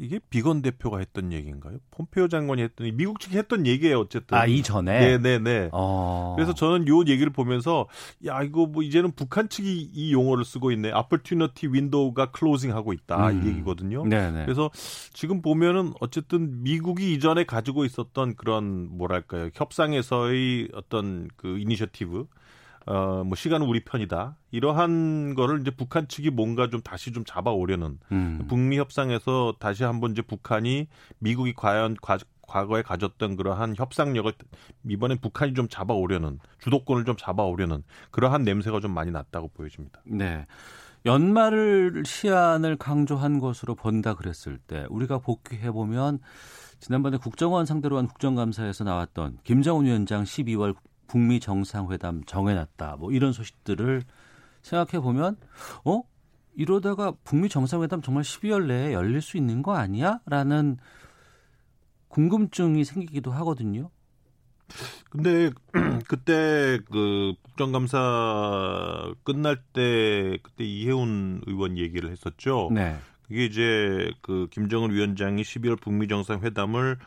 [0.00, 1.78] 이게 비건 대표가 했던 얘기인가요?
[1.90, 4.36] 폼페이오 장관이 했던 미국 측이 했던 얘기예요, 어쨌든.
[4.36, 4.98] 아, 이전에?
[5.00, 5.68] 네, 네, 네.
[5.72, 6.34] 어.
[6.36, 7.86] 그래서 저는 요 얘기를 보면서
[8.26, 10.92] 야, 이거 뭐 이제는 북한 측이 이 용어를 쓰고 있네.
[10.92, 13.30] opportunity window가 closing 하고 있다.
[13.30, 13.42] 음.
[13.42, 14.04] 이 얘기거든요.
[14.06, 14.44] 네네.
[14.44, 14.70] 그래서
[15.12, 22.26] 지금 보면은 어쨌든 미국이 이전에 가지고 있었던 그런 뭐랄까요 협상에서의 어떤 그 이니셔티브
[22.88, 27.98] 어 뭐 시간은 우리 편이다 이러한 거를 이제 북한 측이 뭔가 좀 다시 좀 잡아오려는
[28.10, 28.46] 음.
[28.48, 34.32] 북미 협상에서 다시 한번 이제 북한이 미국이 과연 과, 과거에 가졌던 그러한 협상력을
[34.88, 40.00] 이번엔 북한이 좀 잡아오려는 주도권을 좀 잡아오려는 그러한 냄새가 좀 많이 났다고 보여집니다.
[40.04, 40.46] 네.
[41.06, 46.18] 연말을 시한을 강조한 것으로 본다 그랬을 때 우리가 복귀해 보면
[46.80, 50.74] 지난번에 국정원 상대로 한 국정감사에서 나왔던 김정은 위원장 12월
[51.08, 54.04] 북미 정상회담 정해놨다 뭐 이런 소식들을
[54.62, 55.36] 생각해 보면
[55.84, 56.02] 어
[56.54, 60.76] 이러다가 북미 정상회담 정말 12월 내에 열릴 수 있는 거 아니야?라는
[62.08, 63.90] 궁금증이 생기기도 하거든요.
[65.10, 65.50] 근데
[66.08, 72.70] 그때 그 국정감사 끝날 때 그때 이해운 의원 얘기를 했었죠.
[72.72, 72.96] 네.
[73.22, 76.98] 그게 이제 그 김정은 위원장이 12월 북미 정상회담을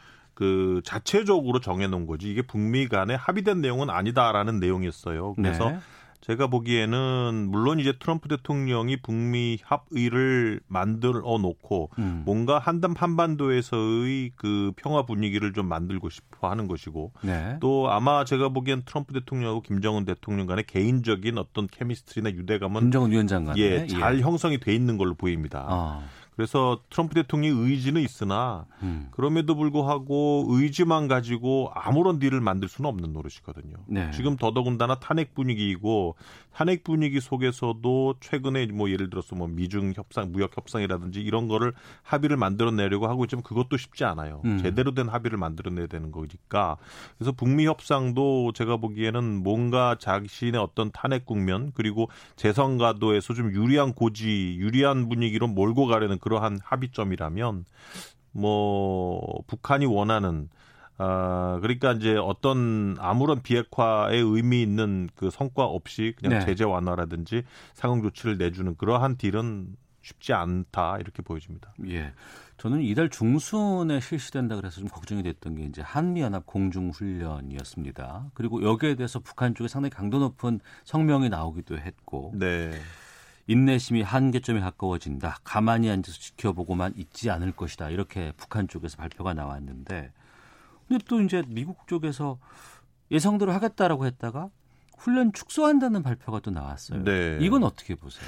[0.41, 5.35] 그 자체적으로 정해놓은 거지 이게 북미 간에 합의된 내용은 아니다라는 내용이었어요.
[5.35, 5.77] 그래서 네.
[6.21, 12.23] 제가 보기에는 물론 이제 트럼프 대통령이 북미 합의를 만들어 놓고 음.
[12.25, 17.57] 뭔가 한담 한반도에서의 그 평화 분위기를 좀 만들고 싶어 하는 것이고 네.
[17.59, 23.45] 또 아마 제가 보기엔 트럼프 대통령하고 김정은 대통령 간의 개인적인 어떤 케미스트리나 유대감은 김정은 위원장
[23.45, 25.67] 간에 예, 잘 형성이 돼 있는 걸로 보입니다.
[25.69, 26.01] 아.
[26.35, 29.09] 그래서 트럼프 대통령의 의지는 있으나 음.
[29.11, 33.75] 그럼에도 불구하고 의지만 가지고 아무런 딜을 만들 수는 없는 노릇이거든요.
[33.87, 34.11] 네.
[34.11, 36.15] 지금 더더군다나 탄핵 분위기이고
[36.53, 41.73] 탄핵 분위기 속에서도 최근에 뭐 예를 들어서 뭐 미중 협상, 무역 협상이라든지 이런 거를
[42.03, 44.41] 합의를 만들어내려고 하고 있지만 그것도 쉽지 않아요.
[44.45, 44.57] 음.
[44.59, 46.77] 제대로 된 합의를 만들어내야 되는 거니까
[47.17, 53.93] 그래서 북미 협상도 제가 보기에는 뭔가 자신의 어떤 탄핵 국면 그리고 재선 가도에서 좀 유리한
[53.93, 57.65] 고지, 유리한 분위기로 몰고 가려는 그러한 합의점이라면
[58.33, 60.49] 뭐 북한이 원하는
[61.03, 66.45] 아 그러니까 이제 어떤 아무런 비핵화의 의미 있는 그 성과 없이 그냥 네.
[66.45, 67.43] 제재 완화라든지
[67.73, 71.73] 상응 조치를 내주는 그러한 딜은 쉽지 않다 이렇게 보여집니다.
[71.87, 72.13] 예.
[72.57, 78.29] 저는 이달 중순에 실시된다 그래서 좀 걱정이 됐던 게 이제 한미연합 공중훈련이었습니다.
[78.35, 82.79] 그리고 여기에 대해서 북한 쪽에 상당히 강도 높은 성명이 나오기도 했고 네.
[83.47, 85.39] 인내심이 한계점에 가까워진다.
[85.43, 87.89] 가만히 앉아서 지켜보고만 있지 않을 것이다.
[87.89, 90.11] 이렇게 북한 쪽에서 발표가 나왔는데
[90.91, 92.37] 근데 또 이제 미국 쪽에서
[93.11, 94.49] 예상대로 하겠다라고 했다가
[94.97, 97.03] 훈련 축소한다는 발표가 또 나왔어요.
[97.05, 97.37] 네.
[97.39, 98.27] 이건 어떻게 보세요?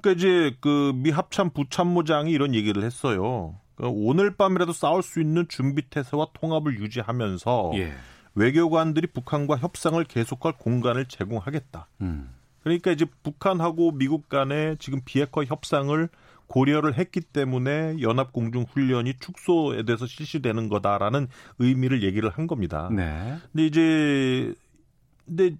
[0.00, 3.54] 그러니까 이제 그 미 합참 부참모장이 이런 얘기를 했어요.
[3.76, 7.92] 그러니까 오늘 밤이라도 싸울 수 있는 준비 태세와 통합을 유지하면서 예.
[8.34, 11.86] 외교관들이 북한과 협상을 계속할 공간을 제공하겠다.
[12.00, 12.34] 음.
[12.64, 16.08] 그러니까 이제 북한하고 미국 간의 지금 비핵화 협상을
[16.50, 21.28] 고려를 했기 때문에 연합 공중 훈련이 축소에 대해서 실시되는 거다라는
[21.60, 22.90] 의미를 얘기를 한 겁니다.
[22.92, 23.36] 네.
[23.52, 24.52] 근데 이제
[25.24, 25.56] 근데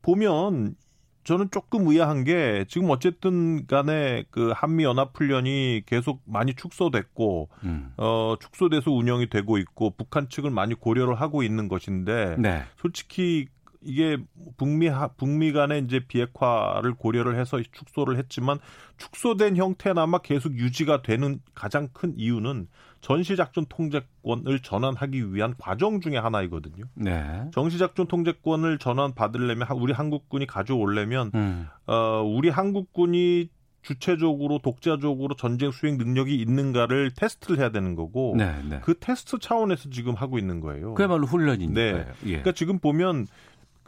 [0.00, 0.76] 보면
[1.24, 7.92] 저는 조금 의아한 게 지금 어쨌든 간에 그 한미 연합 훈련이 계속 많이 축소됐고 음.
[7.96, 12.62] 어 축소돼서 운영이 되고 있고 북한 측을 많이 고려를 하고 있는 것인데 네.
[12.76, 13.48] 솔직히
[13.80, 14.18] 이게
[14.56, 18.58] 북미 하, 북미 간의 이제 비핵화를 고려를 해서 축소를 했지만
[18.96, 22.68] 축소된 형태나마 계속 유지가 되는 가장 큰 이유는
[23.00, 26.84] 전시작전 통제권을 전환하기 위한 과정 중에 하나이거든요.
[26.94, 27.44] 네.
[27.52, 31.68] 정시작전 통제권을 전환 받으려면 우리 한국군이 가져오려면 음.
[31.86, 33.50] 어 우리 한국군이
[33.82, 38.80] 주체적으로 독자적으로 전쟁 수행 능력이 있는가를 테스트를 해야 되는 거고 네, 네.
[38.82, 40.94] 그 테스트 차원에서 지금 하고 있는 거예요.
[40.94, 41.96] 그야말로 훈련이니까요.
[41.96, 42.06] 네.
[42.24, 42.28] 예.
[42.28, 43.26] 그러니까 지금 보면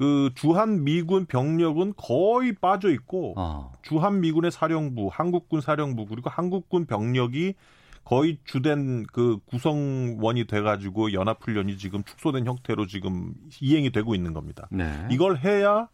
[0.00, 3.70] 그 주한 미군 병력은 거의 빠져 있고 어.
[3.82, 7.52] 주한 미군의 사령부, 한국군 사령부 그리고 한국군 병력이
[8.02, 14.68] 거의 주된 그 구성원이 돼가지고 연합훈련이 지금 축소된 형태로 지금 이행이 되고 있는 겁니다.
[14.70, 15.06] 네.
[15.10, 15.90] 이걸 해야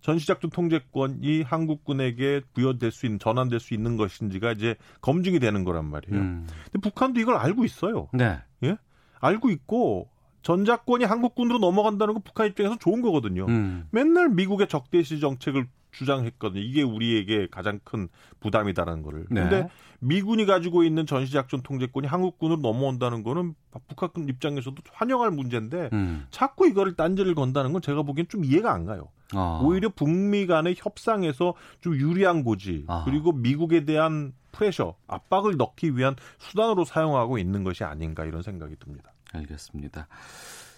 [0.00, 6.18] 전시작전 통제권이 한국군에게 부여될 수 있는 전환될 수 있는 것인지가 이제 검증이 되는 거란 말이에요.
[6.18, 6.46] 음.
[6.72, 8.08] 근데 북한도 이걸 알고 있어요.
[8.14, 8.38] 네.
[8.64, 8.78] 예?
[9.20, 10.08] 알고 있고
[10.48, 13.44] 전작권이 한국군으로 넘어간다는 건 북한 입장에서 좋은 거거든요.
[13.48, 13.86] 음.
[13.90, 16.62] 맨날 미국의 적대시 정책을 주장했거든요.
[16.62, 18.08] 이게 우리에게 가장 큰
[18.40, 19.26] 부담이다라는 거를.
[19.30, 19.42] 네.
[19.42, 19.68] 근데
[20.00, 23.54] 미군이 가지고 있는 전시작전 통제권이 한국군으로 넘어온다는 거는
[23.88, 26.26] 북한 입장에서도 환영할 문제인데 음.
[26.30, 29.08] 자꾸 이거를 딴지를 건다는 건 제가 보기엔 좀 이해가 안 가요.
[29.34, 29.60] 어.
[29.62, 33.02] 오히려 북미 간의 협상에서 좀 유리한 고지 아.
[33.04, 39.12] 그리고 미국에 대한 프레셔 압박을 넣기 위한 수단으로 사용하고 있는 것이 아닌가 이런 생각이 듭니다.
[39.32, 40.08] 알겠습니다.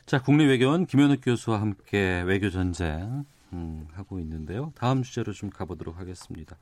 [0.06, 4.72] 자, 국립외교원 김현욱 교수와 함께 외교 전쟁 음, 하고 있는데요.
[4.76, 6.56] 다음 주제로 좀 가보도록 하겠습니다.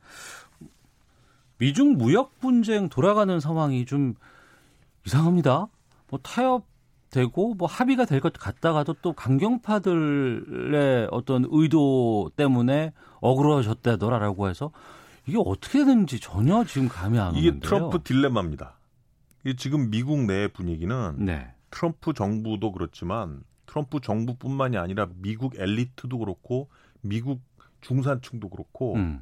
[1.57, 4.15] 미중 무역 분쟁 돌아가는 상황이 좀
[5.05, 5.67] 이상합니다.
[6.09, 14.71] 뭐 타협되고 뭐 합의가 될 것 같다가도 또 강경파들의 어떤 의도 때문에 어그러졌다더라라고 해서
[15.27, 17.69] 이게 어떻게 되는지 전혀 지금 감이 안 이게 오는데요.
[17.69, 18.77] 트럼프 딜레마입니다.
[19.45, 21.53] 이게 지금 미국 내 분위기는 네.
[21.71, 26.69] 트럼프 정부도 그렇지만 트럼프 정부뿐만이 아니라 미국 엘리트도 그렇고
[27.01, 27.41] 미국
[27.81, 29.21] 중산층도 그렇고 음.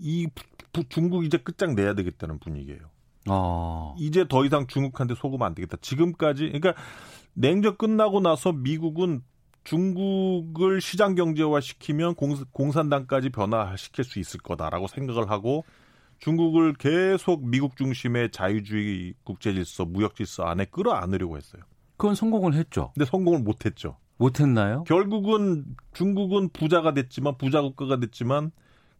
[0.00, 0.26] 이
[0.72, 2.80] 부- 중국 이제 끝장 내야 되겠다는 분위기예요.
[3.28, 3.94] 어.
[3.98, 5.78] 이제 더 이상 중국한테 속으면 안 되겠다.
[5.80, 6.74] 지금까지 그러니까
[7.32, 9.22] 냉전 끝나고 나서 미국은
[9.64, 15.64] 중국을 시장 경제화 시키면 공, 산당까지 변화시킬 수 있을 거다라고 생각을 하고
[16.18, 21.62] 중국을 계속 미국 중심의 자유주의 국제 질서, 무역 질서 안에 끌어안으려고 했어요.
[21.96, 22.90] 그건 성공을 했죠.
[22.94, 23.96] 근데 성공을 못 했죠.
[24.18, 24.84] 못 했나요?
[24.84, 28.50] 결국은 중국은 부자가 됐지만 부자 국가가 됐지만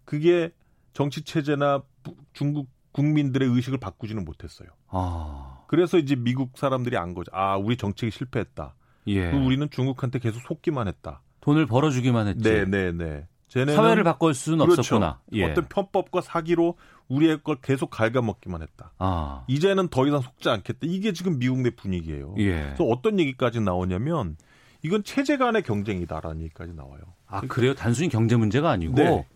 [0.04, 0.50] 그게
[0.92, 4.68] 정치 체제나 부- 중국 국민들의 의식을 바꾸지는 못했어요.
[4.88, 7.30] 아, 그래서 이제 미국 사람들이 안 거죠.
[7.34, 8.74] 아, 우리 정책이 실패했다.
[9.08, 9.30] 예.
[9.32, 11.22] 우리는 중국한테 계속 속기만 했다.
[11.40, 12.42] 돈을 벌어주기만 했지.
[12.42, 13.26] 네, 네, 네.
[13.48, 14.80] 쟤네는 사회를 바꿀 수는 그렇죠.
[14.80, 15.20] 없었구나.
[15.34, 15.44] 예.
[15.44, 16.76] 어떤 편법과 사기로
[17.09, 18.92] 우리의 걸 계속 갉아먹기만 했다.
[18.98, 20.80] 아, 이제는 더 이상 속지 않겠다.
[20.82, 22.34] 이게 지금 미국 내 분위기예요.
[22.38, 22.52] 예.
[22.52, 24.36] 그래서 어떤 얘기까지 나오냐면
[24.82, 27.00] 이건 체제 간의 경쟁이다라는 얘기까지 나와요.
[27.26, 27.74] 아 그래요?
[27.74, 28.94] 단순히 경제 문제가 아니고.
[28.94, 29.26] 네.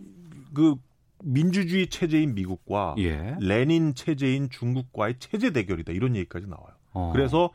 [0.54, 0.76] 그
[1.22, 3.36] 민주주의 체제인 미국과 예.
[3.40, 5.92] 레닌 체제인 중국과의 체제 대결이다.
[5.92, 6.74] 이런 얘기까지 나와요.
[6.92, 7.10] 어.
[7.12, 7.50] 그래서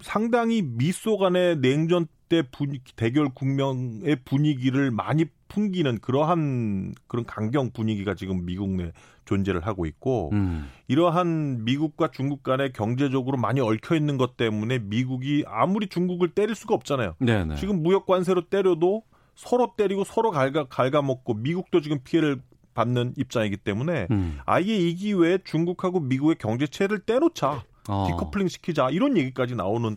[0.00, 8.14] 상당히 미소 간의 냉전 때 분위기, 대결 국면의 분위기를 많이 풍기는 그러한 그런 강경 분위기가
[8.14, 8.92] 지금 미국 내
[9.24, 10.68] 존재를 하고 있고 음.
[10.86, 16.74] 이러한 미국과 중국 간에 경제적으로 많이 얽혀 있는 것 때문에 미국이 아무리 중국을 때릴 수가
[16.74, 17.16] 없잖아요.
[17.18, 17.56] 네네.
[17.56, 19.02] 지금 무역 관세로 때려도
[19.34, 22.40] 서로 때리고 서로 갉아, 갉아먹고 미국도 지금 피해를
[22.74, 24.38] 받는 입장이기 때문에 음.
[24.46, 27.64] 아예 이 기회에 중국하고 미국의 경제체를 떼놓자.
[27.88, 28.06] 어.
[28.08, 29.96] 디커플링 시키자 이런 얘기까지 나오는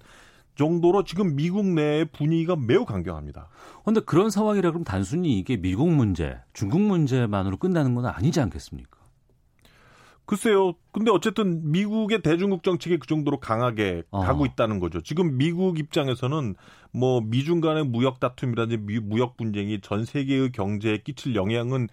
[0.55, 3.49] 정도로 지금 미국 내의 분위기가 매우 강경합니다.
[3.83, 8.99] 근데 그런 상황이라 그럼 단순히 이게 미국 문제, 중국 문제만으로 끝나는 건 아니지 않겠습니까?
[10.25, 10.73] 글쎄요.
[10.93, 14.21] 근데 어쨌든 미국의 대중국 정책이 그 정도로 강하게 어.
[14.21, 15.01] 가고 있다는 거죠.
[15.01, 16.55] 지금 미국 입장에서는
[16.91, 21.89] 뭐 미중 간의 무역 다툼이라든지 미- 무역 분쟁이 전 세계의 경제에 끼칠 영향은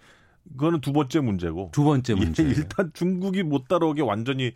[0.51, 1.69] 그거는 두 번째 문제고.
[1.73, 2.43] 두 번째 예, 문제.
[2.43, 4.53] 일단 중국이 못 따라오게 완전히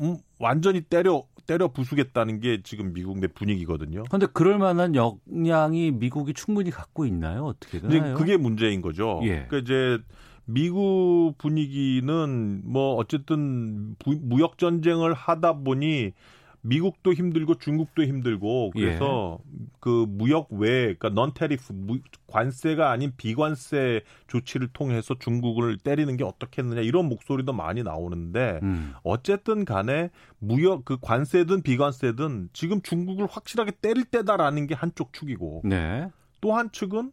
[0.00, 4.02] 음, 완전히 때려 때려 부수겠다는 게 지금 미국 내 분위기거든요.
[4.10, 7.44] 근데 그럴 만한 역량이 미국이 충분히 갖고 있나요?
[7.44, 8.14] 어떻게 되나요?
[8.16, 9.20] 그게 문제인 거죠.
[9.22, 9.46] 예.
[9.48, 9.98] 그러니까 이제
[10.44, 16.12] 미국 분위기는 뭐 어쨌든 부- 무역 전쟁을 하다 보니
[16.66, 19.66] 미국도 힘들고 중국도 힘들고 그래서 예.
[19.80, 21.72] 그 무역 외 그러니까 넌 테리프
[22.26, 28.94] 관세가 아닌 비관세 조치를 통해서 중국을 때리는 게 어떻겠느냐 이런 목소리도 많이 나오는데 음.
[29.02, 36.10] 어쨌든 간에 무역 그 관세든 비관세든 지금 중국을 확실하게 때릴 때다라는 게 한쪽 축이고 네.
[36.40, 37.12] 또한 측은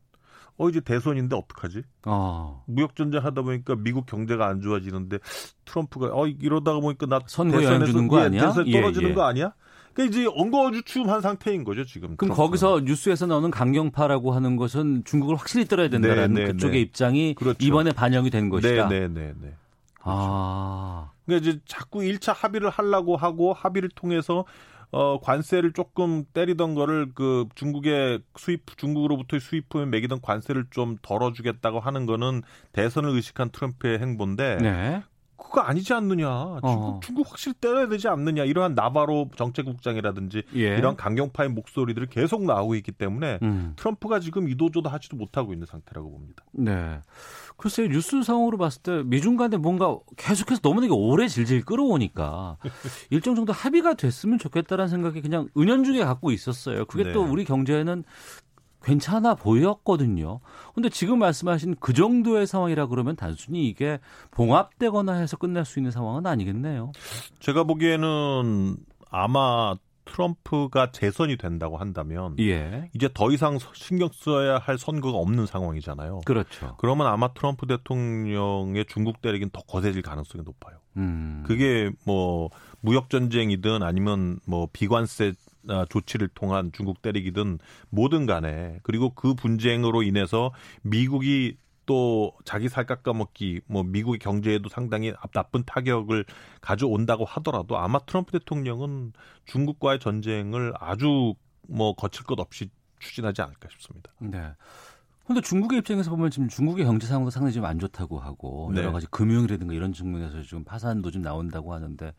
[0.58, 1.84] 어 이제 대선인데 어떡하지?
[2.06, 2.64] 어.
[2.68, 5.18] 무역 전쟁 하다 보니까 미국 경제가 안 좋아지는데
[5.66, 8.48] 트럼프가 어 이러다가 보니까 나 선거 영향 주는 거 예, 아니야?
[8.48, 9.14] 대선 예, 떨어지는 예.
[9.14, 9.54] 거 아니야?
[9.94, 12.16] 그러니까 이제 엉거주춤한 상태인 거죠 지금.
[12.18, 12.36] 그럼 트럼프는.
[12.36, 16.82] 거기서 뉴스에서 나오는 강경파라고 하는 것은 중국을 확실히 떨어야 된다라는 네, 네, 그쪽의 네.
[16.82, 17.58] 입장이 그렇죠.
[17.66, 18.88] 이번에 반영이 된 것이다.
[18.90, 19.54] 네, 네, 네, 네.
[20.02, 21.10] 아.
[21.26, 24.46] 그러니까 이제 자꾸 1차 합의를 하려고 하고 합의를 통해서
[24.94, 32.06] 어 관세를 조금 때리던 거를 그 중국의 수입 중국으로부터 수입품에 매기던 관세를 좀 덜어주겠다고 하는
[32.06, 35.04] 거는 대선을 의식한 트럼프의 행보인데 네.
[35.44, 36.60] 그거 아니지 않느냐.
[36.62, 37.00] 중국, 어.
[37.04, 38.44] 중국 확실히 때려야 되지 않느냐.
[38.44, 40.78] 이러한 나바로 정책국장이라든지 예.
[40.78, 43.74] 이런 강경파의 목소리들이 계속 나오고 있기 때문에 음.
[43.76, 46.44] 트럼프가 지금 이도저도 하지도 못하고 있는 상태라고 봅니다.
[46.54, 47.00] 네.
[47.58, 52.58] 글쎄요, 뉴스 상으로 봤을 때 미중 간에 뭔가 계속해서 너무나 이게 오래 질질 끌어오니까
[53.12, 56.86] 일정 정도 합의가 됐으면 좋겠다라는 생각이 그냥 은연중에 갖고 있었어요.
[56.86, 57.14] 그게 네.
[57.14, 58.04] 또 우리 경제에는
[58.84, 60.40] 괜찮아 보였거든요.
[60.76, 64.00] 근데 지금 말씀하신 그 정도의 상황이라 그러면 단순히 이게
[64.32, 66.92] 봉합되거나 해서 끝날 수 있는 상황은 아니겠네요.
[67.40, 68.78] 제가 보기에는
[69.10, 69.76] 아마
[70.06, 72.90] 트럼프가 재선이 된다고 한다면 예.
[72.94, 76.22] 이제 더 이상 신경 써야 할 선거가 없는 상황이잖아요.
[76.26, 76.76] 그렇죠.
[76.78, 80.78] 그러면 아마 트럼프 대통령의 중국 때리긴 더 거세질 가능성이 높아요.
[80.98, 81.44] 음.
[81.46, 82.50] 그게 뭐
[82.82, 85.53] 무역 전쟁이든 아니면 뭐 비관세 아,
[85.90, 87.60] 조치를 통한 중국 때리기든
[87.90, 90.52] 뭐든 간에 그리고 그 분쟁으로 인해서
[90.82, 96.26] 미국이 또 자기 살 깎아먹기 뭐 미국의 경제에도 상당히 나쁜 타격을
[96.62, 99.14] 가져온다고 하더라도 아마 트럼프 대통령은
[99.46, 101.36] 중국과의 전쟁을 아주
[101.68, 104.12] 뭐 거칠 것 없이 추진하지 않을까 싶습니다.
[104.20, 104.54] 네.
[105.26, 108.82] 근데 중국의 입장에서 보면 지금 중국의 경제 상황도 상당히 좀안 좋다고 하고 네.
[108.82, 112.14] 여러 가지 금융이라든가 이런 측면에서 지금 파산도 좀 나온다고 하는데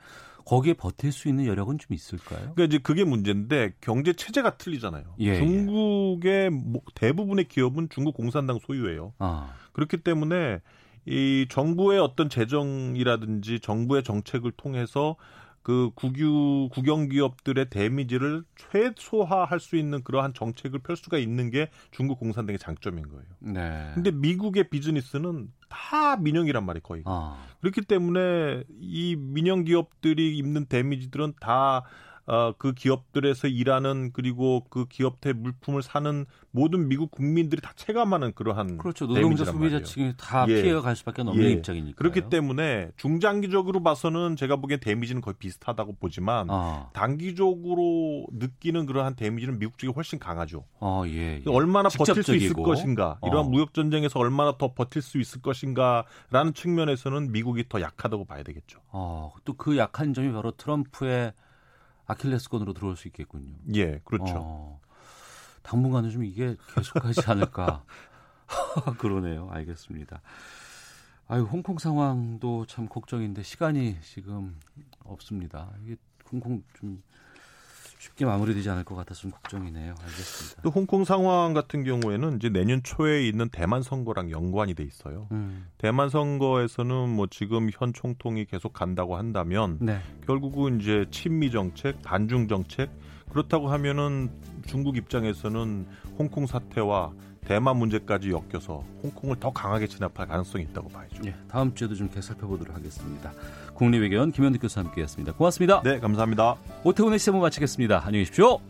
[0.45, 2.53] 거기에 버틸 수 있는 여력은 좀 있을까요?
[2.55, 5.05] 그러니까 이제 그게 문제인데 경제 체제가 틀리잖아요.
[5.20, 9.14] 예, 중국의 뭐 대부분의 기업은 중국 공산당 소유예요.
[9.18, 10.61] 아, 그렇기 때문에
[11.07, 15.16] 이 정부의 어떤 재정이라든지 정부의 정책을 통해서
[15.64, 22.20] 그 국유 국영 기업들의 데미지를 최소화할 수 있는 그러한 정책을 펼 수가 있는 게 중국
[22.20, 23.24] 공산당의 장점인 거예요.
[23.40, 23.90] 네.
[23.94, 27.02] 근데 미국의 비즈니스는 다 민영이란 말이 거의.
[27.06, 31.84] 아, 그렇기 때문에 이 민영 기업들이 입는 데미지들은 다
[32.27, 38.79] 어, 그 기업들에서 일하는 그리고 그 기업의 물품을 사는 모든 미국 국민들이 다 체감하는 그러한
[38.79, 39.07] 그렇죠.
[39.07, 40.62] 노동자 데미지란 소비자층이 다 예.
[40.62, 41.51] 피해가 갈 수밖에 없는 예.
[41.51, 41.97] 입장이니까.
[41.97, 49.59] 그렇기 때문에 중장기적으로 봐서는 제가 보기엔 데미지는 거의 비슷하다고 보지만 아, 단기적으로 느끼는 그러한 데미지는
[49.59, 50.64] 미국 쪽이 훨씬 강하죠.
[50.81, 51.43] 어, 예, 예.
[51.47, 52.62] 얼마나 버틸 수 있을 직접적이고.
[52.62, 53.49] 것인가, 이러한 어.
[53.51, 58.81] 무역 전쟁에서 얼마나 더 버틸 수 있을 것인가라는 측면에서는 미국이 더 약하다고 봐야 되겠죠.
[58.89, 61.33] 어, 또그 약한 점이 바로 트럼프의
[62.07, 63.55] 아킬레스건으로 들어올 수 있겠군요.
[63.74, 64.34] 예, 그렇죠.
[64.36, 64.80] 어,
[65.62, 67.84] 당분간은 좀 이게 계속하지 않을까.
[68.98, 69.48] 그러네요.
[69.50, 70.20] 알겠습니다.
[71.26, 74.59] 아유, 홍콩 상황도 참 걱정인데 시간이 지금
[75.05, 75.72] 없습니다.
[75.82, 75.96] 이게
[76.30, 77.02] 홍콩 좀
[78.05, 79.94] 쉽게 마무리되지 않을 것 같아서 좀 걱정이네요.
[79.98, 80.62] 알겠습니다.
[80.62, 85.26] 또 홍콩 상황 같은 경우에는 이제 내년 초에 있는 대만 선거랑 연관이 돼 있어요.
[85.32, 90.00] 음, 대만 선거에서는 뭐 지금 현 총통이 계속 간다고 한다면 네.
[90.26, 92.90] 결국은 이제 친미 정책, 반중 정책
[93.30, 94.30] 그렇다고 하면은
[94.66, 95.86] 중국 입장에서는
[96.18, 101.22] 홍콩 사태와 대만 문제까지 엮여서 홍콩을 더 강하게 진압할 가능성이 있다고 봐야죠.
[101.26, 103.32] 예, 다음 주에도 좀 계속 살펴보도록 하겠습니다.
[103.75, 105.33] 국립외교원 김현득 교수 함께했습니다.
[105.35, 105.83] 고맙습니다.
[105.83, 106.57] 네, 감사합니다.
[106.85, 108.03] 오태훈의 시사부 마치겠습니다.
[108.05, 108.61] 안녕히 계십시오.